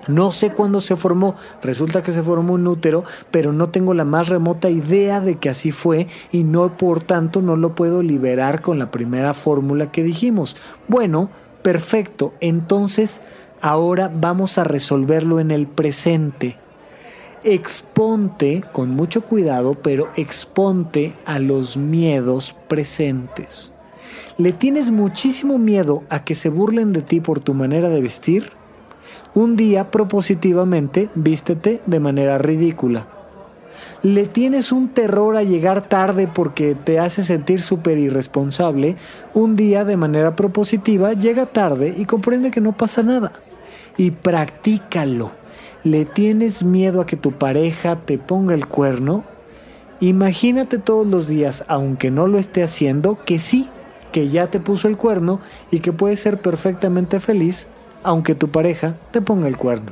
No 0.08 0.32
sé 0.32 0.50
cuándo 0.50 0.80
se 0.80 0.96
formó, 0.96 1.34
resulta 1.62 2.02
que 2.02 2.12
se 2.12 2.22
formó 2.22 2.54
un 2.54 2.66
útero, 2.66 3.04
pero 3.30 3.52
no 3.52 3.70
tengo 3.70 3.94
la 3.94 4.04
más 4.04 4.28
remota 4.28 4.70
idea 4.70 5.20
de 5.20 5.36
que 5.36 5.48
así 5.48 5.72
fue 5.72 6.06
y 6.30 6.44
no 6.44 6.76
por 6.76 7.02
tanto 7.02 7.42
no 7.42 7.56
lo 7.56 7.74
puedo 7.74 8.02
liberar 8.02 8.60
con 8.60 8.78
la 8.78 8.90
primera 8.90 9.34
fórmula 9.34 9.90
que 9.90 10.02
dijimos. 10.02 10.56
Bueno, 10.88 11.30
perfecto, 11.62 12.34
entonces 12.40 13.20
ahora 13.60 14.10
vamos 14.14 14.58
a 14.58 14.64
resolverlo 14.64 15.40
en 15.40 15.50
el 15.50 15.66
presente. 15.66 16.56
Exponte 17.42 18.64
con 18.72 18.90
mucho 18.90 19.22
cuidado, 19.22 19.74
pero 19.74 20.08
exponte 20.16 21.12
a 21.26 21.38
los 21.38 21.76
miedos 21.76 22.54
presentes. 22.68 23.72
¿Le 24.38 24.52
tienes 24.52 24.90
muchísimo 24.90 25.58
miedo 25.58 26.04
a 26.08 26.24
que 26.24 26.34
se 26.34 26.48
burlen 26.48 26.92
de 26.92 27.02
ti 27.02 27.20
por 27.20 27.40
tu 27.40 27.54
manera 27.54 27.88
de 27.88 28.00
vestir? 28.00 28.55
Un 29.34 29.56
día 29.56 29.90
propositivamente 29.90 31.10
vístete 31.14 31.80
de 31.86 32.00
manera 32.00 32.38
ridícula. 32.38 33.06
Le 34.02 34.26
tienes 34.26 34.72
un 34.72 34.88
terror 34.88 35.36
a 35.36 35.42
llegar 35.42 35.88
tarde 35.88 36.28
porque 36.32 36.74
te 36.74 36.98
hace 36.98 37.22
sentir 37.22 37.60
súper 37.60 37.98
irresponsable. 37.98 38.96
Un 39.34 39.56
día 39.56 39.84
de 39.84 39.96
manera 39.96 40.36
propositiva 40.36 41.12
llega 41.12 41.46
tarde 41.46 41.94
y 41.96 42.04
comprende 42.04 42.50
que 42.50 42.60
no 42.60 42.72
pasa 42.72 43.02
nada. 43.02 43.32
Y 43.96 44.10
practícalo. 44.10 45.32
¿Le 45.84 46.04
tienes 46.04 46.64
miedo 46.64 47.00
a 47.00 47.06
que 47.06 47.16
tu 47.16 47.32
pareja 47.32 47.96
te 47.96 48.18
ponga 48.18 48.54
el 48.54 48.66
cuerno? 48.66 49.24
Imagínate 50.00 50.78
todos 50.78 51.06
los 51.06 51.26
días, 51.26 51.64
aunque 51.68 52.10
no 52.10 52.26
lo 52.26 52.38
esté 52.38 52.62
haciendo, 52.62 53.18
que 53.24 53.38
sí, 53.38 53.68
que 54.12 54.28
ya 54.28 54.48
te 54.48 54.60
puso 54.60 54.88
el 54.88 54.96
cuerno 54.96 55.40
y 55.70 55.80
que 55.80 55.92
puedes 55.92 56.20
ser 56.20 56.40
perfectamente 56.40 57.20
feliz 57.20 57.68
aunque 58.06 58.36
tu 58.36 58.48
pareja 58.48 58.94
te 59.10 59.20
ponga 59.20 59.48
el 59.48 59.56
cuerno. 59.56 59.90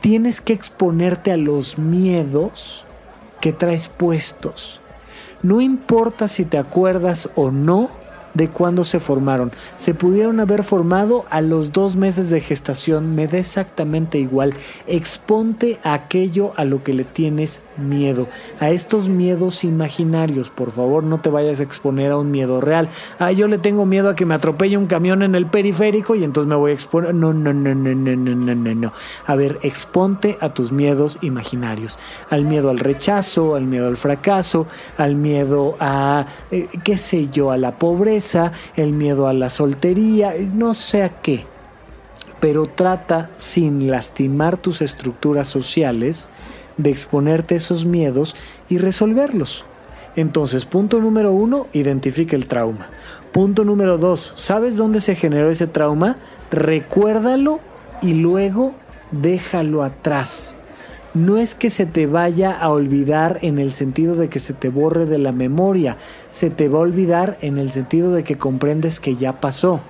Tienes 0.00 0.40
que 0.40 0.54
exponerte 0.54 1.30
a 1.30 1.36
los 1.36 1.78
miedos 1.78 2.86
que 3.42 3.52
traes 3.52 3.88
puestos. 3.88 4.80
No 5.42 5.60
importa 5.60 6.26
si 6.26 6.46
te 6.46 6.56
acuerdas 6.56 7.28
o 7.36 7.50
no 7.50 7.90
de 8.34 8.48
cuándo 8.48 8.84
se 8.84 9.00
formaron. 9.00 9.52
Se 9.76 9.94
pudieron 9.94 10.40
haber 10.40 10.64
formado 10.64 11.24
a 11.30 11.40
los 11.40 11.72
dos 11.72 11.96
meses 11.96 12.28
de 12.30 12.40
gestación, 12.40 13.14
me 13.14 13.26
da 13.26 13.38
exactamente 13.38 14.18
igual. 14.18 14.52
Exponte 14.86 15.78
a 15.82 15.94
aquello 15.94 16.52
a 16.56 16.64
lo 16.64 16.82
que 16.82 16.92
le 16.92 17.04
tienes 17.04 17.62
miedo, 17.76 18.26
a 18.60 18.70
estos 18.70 19.08
miedos 19.08 19.64
imaginarios. 19.64 20.50
Por 20.50 20.72
favor, 20.72 21.04
no 21.04 21.20
te 21.20 21.30
vayas 21.30 21.60
a 21.60 21.62
exponer 21.62 22.10
a 22.10 22.18
un 22.18 22.30
miedo 22.30 22.60
real. 22.60 22.88
Ah, 23.18 23.32
yo 23.32 23.46
le 23.46 23.58
tengo 23.58 23.86
miedo 23.86 24.10
a 24.10 24.16
que 24.16 24.26
me 24.26 24.34
atropelle 24.34 24.76
un 24.76 24.86
camión 24.86 25.22
en 25.22 25.34
el 25.34 25.46
periférico 25.46 26.14
y 26.14 26.24
entonces 26.24 26.48
me 26.48 26.56
voy 26.56 26.72
a 26.72 26.74
exponer. 26.74 27.14
No, 27.14 27.32
no, 27.32 27.52
no, 27.52 27.74
no, 27.74 27.94
no, 27.94 28.16
no, 28.16 28.34
no, 28.34 28.54
no, 28.54 28.74
no. 28.74 28.92
A 29.26 29.36
ver, 29.36 29.60
exponte 29.62 30.36
a 30.40 30.52
tus 30.52 30.72
miedos 30.72 31.18
imaginarios. 31.22 31.98
Al 32.30 32.44
miedo 32.44 32.70
al 32.70 32.80
rechazo, 32.80 33.54
al 33.54 33.64
miedo 33.64 33.86
al 33.86 33.96
fracaso, 33.96 34.66
al 34.98 35.14
miedo 35.14 35.76
a, 35.78 36.26
eh, 36.50 36.68
qué 36.82 36.98
sé 36.98 37.28
yo, 37.28 37.50
a 37.50 37.56
la 37.56 37.78
pobreza 37.78 38.23
el 38.76 38.92
miedo 38.92 39.28
a 39.28 39.32
la 39.32 39.50
soltería, 39.50 40.34
no 40.52 40.74
sé 40.74 41.02
a 41.02 41.20
qué. 41.20 41.44
Pero 42.40 42.66
trata, 42.66 43.30
sin 43.36 43.90
lastimar 43.90 44.56
tus 44.56 44.82
estructuras 44.82 45.48
sociales, 45.48 46.28
de 46.76 46.90
exponerte 46.90 47.54
esos 47.56 47.86
miedos 47.86 48.34
y 48.68 48.78
resolverlos. 48.78 49.64
Entonces, 50.16 50.64
punto 50.64 51.00
número 51.00 51.32
uno, 51.32 51.66
identifica 51.72 52.36
el 52.36 52.46
trauma. 52.46 52.88
Punto 53.32 53.64
número 53.64 53.98
dos, 53.98 54.32
¿sabes 54.36 54.76
dónde 54.76 55.00
se 55.00 55.14
generó 55.14 55.50
ese 55.50 55.66
trauma? 55.66 56.16
Recuérdalo 56.50 57.60
y 58.00 58.14
luego 58.14 58.74
déjalo 59.10 59.82
atrás 59.82 60.56
no 61.14 61.38
es 61.38 61.54
que 61.54 61.70
se 61.70 61.86
te 61.86 62.06
vaya 62.06 62.52
a 62.52 62.68
olvidar 62.68 63.38
en 63.42 63.58
el 63.58 63.70
sentido 63.70 64.16
de 64.16 64.28
que 64.28 64.40
se 64.40 64.52
te 64.52 64.68
borre 64.68 65.06
de 65.06 65.18
la 65.18 65.32
memoria, 65.32 65.96
se 66.30 66.50
te 66.50 66.68
va 66.68 66.80
a 66.80 66.82
olvidar 66.82 67.38
en 67.40 67.58
el 67.58 67.70
sentido 67.70 68.12
de 68.12 68.24
que 68.24 68.36
comprendes 68.36 69.00
que 69.00 69.16
ya 69.16 69.40
pasó. 69.40 69.80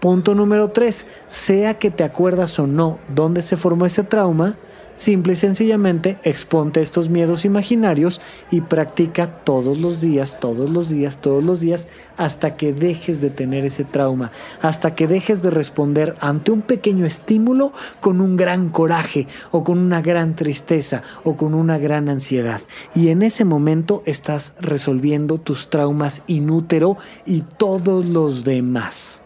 Punto 0.00 0.34
número 0.34 0.70
3. 0.70 1.06
Sea 1.26 1.78
que 1.78 1.90
te 1.90 2.04
acuerdas 2.04 2.58
o 2.58 2.66
no 2.66 2.98
dónde 3.14 3.42
se 3.42 3.56
formó 3.56 3.86
ese 3.86 4.04
trauma, 4.04 4.56
Simple 4.98 5.34
y 5.34 5.36
sencillamente 5.36 6.18
exponte 6.24 6.80
estos 6.80 7.08
miedos 7.08 7.44
imaginarios 7.44 8.20
y 8.50 8.62
practica 8.62 9.28
todos 9.28 9.78
los 9.78 10.00
días, 10.00 10.40
todos 10.40 10.68
los 10.70 10.88
días, 10.88 11.18
todos 11.18 11.44
los 11.44 11.60
días, 11.60 11.86
hasta 12.16 12.56
que 12.56 12.72
dejes 12.72 13.20
de 13.20 13.30
tener 13.30 13.64
ese 13.64 13.84
trauma, 13.84 14.32
hasta 14.60 14.96
que 14.96 15.06
dejes 15.06 15.40
de 15.40 15.50
responder 15.50 16.16
ante 16.18 16.50
un 16.50 16.62
pequeño 16.62 17.06
estímulo 17.06 17.72
con 18.00 18.20
un 18.20 18.36
gran 18.36 18.70
coraje 18.70 19.28
o 19.52 19.62
con 19.62 19.78
una 19.78 20.02
gran 20.02 20.34
tristeza 20.34 21.04
o 21.22 21.36
con 21.36 21.54
una 21.54 21.78
gran 21.78 22.08
ansiedad. 22.08 22.60
Y 22.92 23.10
en 23.10 23.22
ese 23.22 23.44
momento 23.44 24.02
estás 24.04 24.52
resolviendo 24.60 25.38
tus 25.38 25.70
traumas 25.70 26.22
inútero 26.26 26.96
y 27.24 27.42
todos 27.56 28.04
los 28.04 28.42
demás 28.42 29.22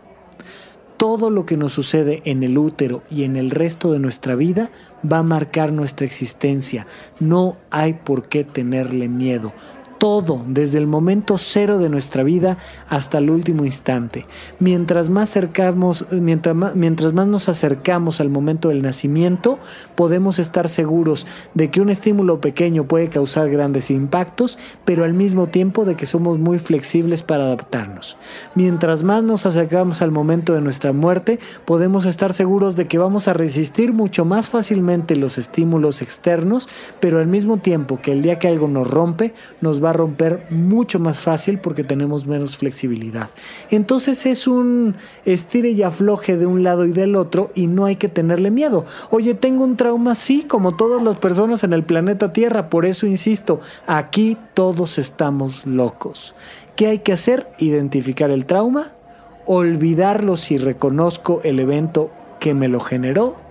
todo 0.96 1.30
lo 1.30 1.46
que 1.46 1.56
nos 1.56 1.72
sucede 1.72 2.22
en 2.24 2.42
el 2.42 2.58
útero 2.58 3.02
y 3.10 3.24
en 3.24 3.36
el 3.36 3.50
resto 3.50 3.92
de 3.92 3.98
nuestra 3.98 4.34
vida 4.34 4.70
va 5.10 5.18
a 5.18 5.22
marcar 5.22 5.72
nuestra 5.72 6.06
existencia. 6.06 6.86
No 7.20 7.56
hay 7.70 7.94
por 7.94 8.28
qué 8.28 8.44
tenerle 8.44 9.08
miedo 9.08 9.52
todo, 10.02 10.42
desde 10.48 10.78
el 10.78 10.88
momento 10.88 11.38
cero 11.38 11.78
de 11.78 11.88
nuestra 11.88 12.24
vida 12.24 12.58
hasta 12.88 13.18
el 13.18 13.30
último 13.30 13.64
instante. 13.64 14.26
Mientras 14.58 15.10
más, 15.10 15.30
cercamos, 15.30 16.06
mientras, 16.10 16.56
mientras 16.74 17.12
más 17.12 17.28
nos 17.28 17.48
acercamos 17.48 18.20
al 18.20 18.28
momento 18.28 18.70
del 18.70 18.82
nacimiento, 18.82 19.60
podemos 19.94 20.40
estar 20.40 20.68
seguros 20.68 21.28
de 21.54 21.70
que 21.70 21.80
un 21.80 21.88
estímulo 21.88 22.40
pequeño 22.40 22.82
puede 22.82 23.10
causar 23.10 23.48
grandes 23.48 23.92
impactos, 23.92 24.58
pero 24.84 25.04
al 25.04 25.14
mismo 25.14 25.46
tiempo 25.46 25.84
de 25.84 25.94
que 25.94 26.06
somos 26.06 26.36
muy 26.36 26.58
flexibles 26.58 27.22
para 27.22 27.44
adaptarnos. 27.44 28.16
Mientras 28.56 29.04
más 29.04 29.22
nos 29.22 29.46
acercamos 29.46 30.02
al 30.02 30.10
momento 30.10 30.52
de 30.54 30.62
nuestra 30.62 30.92
muerte, 30.92 31.38
podemos 31.64 32.06
estar 32.06 32.34
seguros 32.34 32.74
de 32.74 32.88
que 32.88 32.98
vamos 32.98 33.28
a 33.28 33.34
resistir 33.34 33.92
mucho 33.92 34.24
más 34.24 34.48
fácilmente 34.48 35.14
los 35.14 35.38
estímulos 35.38 36.02
externos, 36.02 36.68
pero 36.98 37.20
al 37.20 37.28
mismo 37.28 37.58
tiempo 37.58 38.00
que 38.02 38.10
el 38.10 38.20
día 38.20 38.40
que 38.40 38.48
algo 38.48 38.66
nos 38.66 38.90
rompe, 38.90 39.32
nos 39.60 39.80
va 39.80 39.91
romper 39.92 40.46
mucho 40.50 40.98
más 40.98 41.20
fácil 41.20 41.58
porque 41.58 41.84
tenemos 41.84 42.26
menos 42.26 42.56
flexibilidad. 42.56 43.30
Entonces 43.70 44.26
es 44.26 44.46
un 44.46 44.96
estire 45.24 45.70
y 45.70 45.82
afloje 45.82 46.36
de 46.36 46.46
un 46.46 46.62
lado 46.62 46.84
y 46.84 46.92
del 46.92 47.16
otro 47.16 47.50
y 47.54 47.66
no 47.66 47.84
hay 47.84 47.96
que 47.96 48.08
tenerle 48.08 48.50
miedo. 48.50 48.84
Oye, 49.10 49.34
tengo 49.34 49.64
un 49.64 49.76
trauma, 49.76 50.14
sí, 50.14 50.42
como 50.42 50.76
todas 50.76 51.02
las 51.02 51.16
personas 51.16 51.64
en 51.64 51.72
el 51.72 51.84
planeta 51.84 52.32
Tierra, 52.32 52.70
por 52.70 52.86
eso 52.86 53.06
insisto, 53.06 53.60
aquí 53.86 54.36
todos 54.54 54.98
estamos 54.98 55.66
locos. 55.66 56.34
¿Qué 56.76 56.86
hay 56.86 56.98
que 57.00 57.12
hacer? 57.12 57.48
Identificar 57.58 58.30
el 58.30 58.46
trauma, 58.46 58.92
olvidarlo 59.46 60.36
si 60.36 60.56
reconozco 60.56 61.40
el 61.44 61.60
evento 61.60 62.10
que 62.40 62.54
me 62.54 62.68
lo 62.68 62.80
generó 62.80 63.41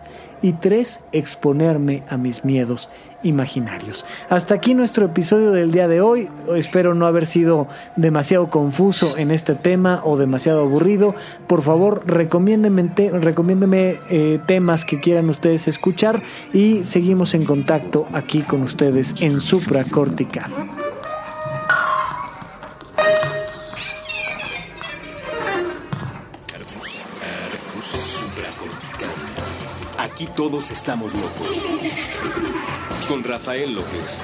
y 0.42 0.54
tres, 0.54 1.00
exponerme 1.12 2.04
a 2.10 2.18
mis 2.18 2.44
miedos 2.44 2.90
imaginarios. 3.24 4.06
Hasta 4.30 4.56
aquí 4.56 4.74
nuestro 4.74 5.06
episodio 5.06 5.52
del 5.52 5.72
día 5.72 5.88
de 5.88 6.02
hoy. 6.02 6.30
Espero 6.56 6.96
no 6.96 7.06
haber 7.06 7.26
sido 7.26 7.68
demasiado 7.96 8.50
confuso 8.50 9.18
en 9.18 9.32
este 9.32 9.56
tema 9.56 10.02
o 10.04 10.18
demasiado 10.18 10.62
aburrido. 10.62 11.14
Por 11.48 11.62
favor, 11.62 12.04
recomiéndeme, 12.06 14.00
eh, 14.10 14.40
temas 14.46 14.86
que 14.86 15.00
quieran 15.00 15.30
ustedes 15.30 15.68
escuchar 15.68 16.22
y 16.54 16.84
seguimos 16.84 17.34
en 17.34 17.46
contacto 17.46 18.08
aquí 18.14 18.42
con 18.42 18.64
ustedes 18.64 19.16
en 19.20 19.40
Supracortical. 19.40 20.81
Todos 30.42 30.72
estamos 30.72 31.14
locos. 31.14 31.62
Con 33.08 33.24
Rafael 33.24 33.76
López. 33.76 34.24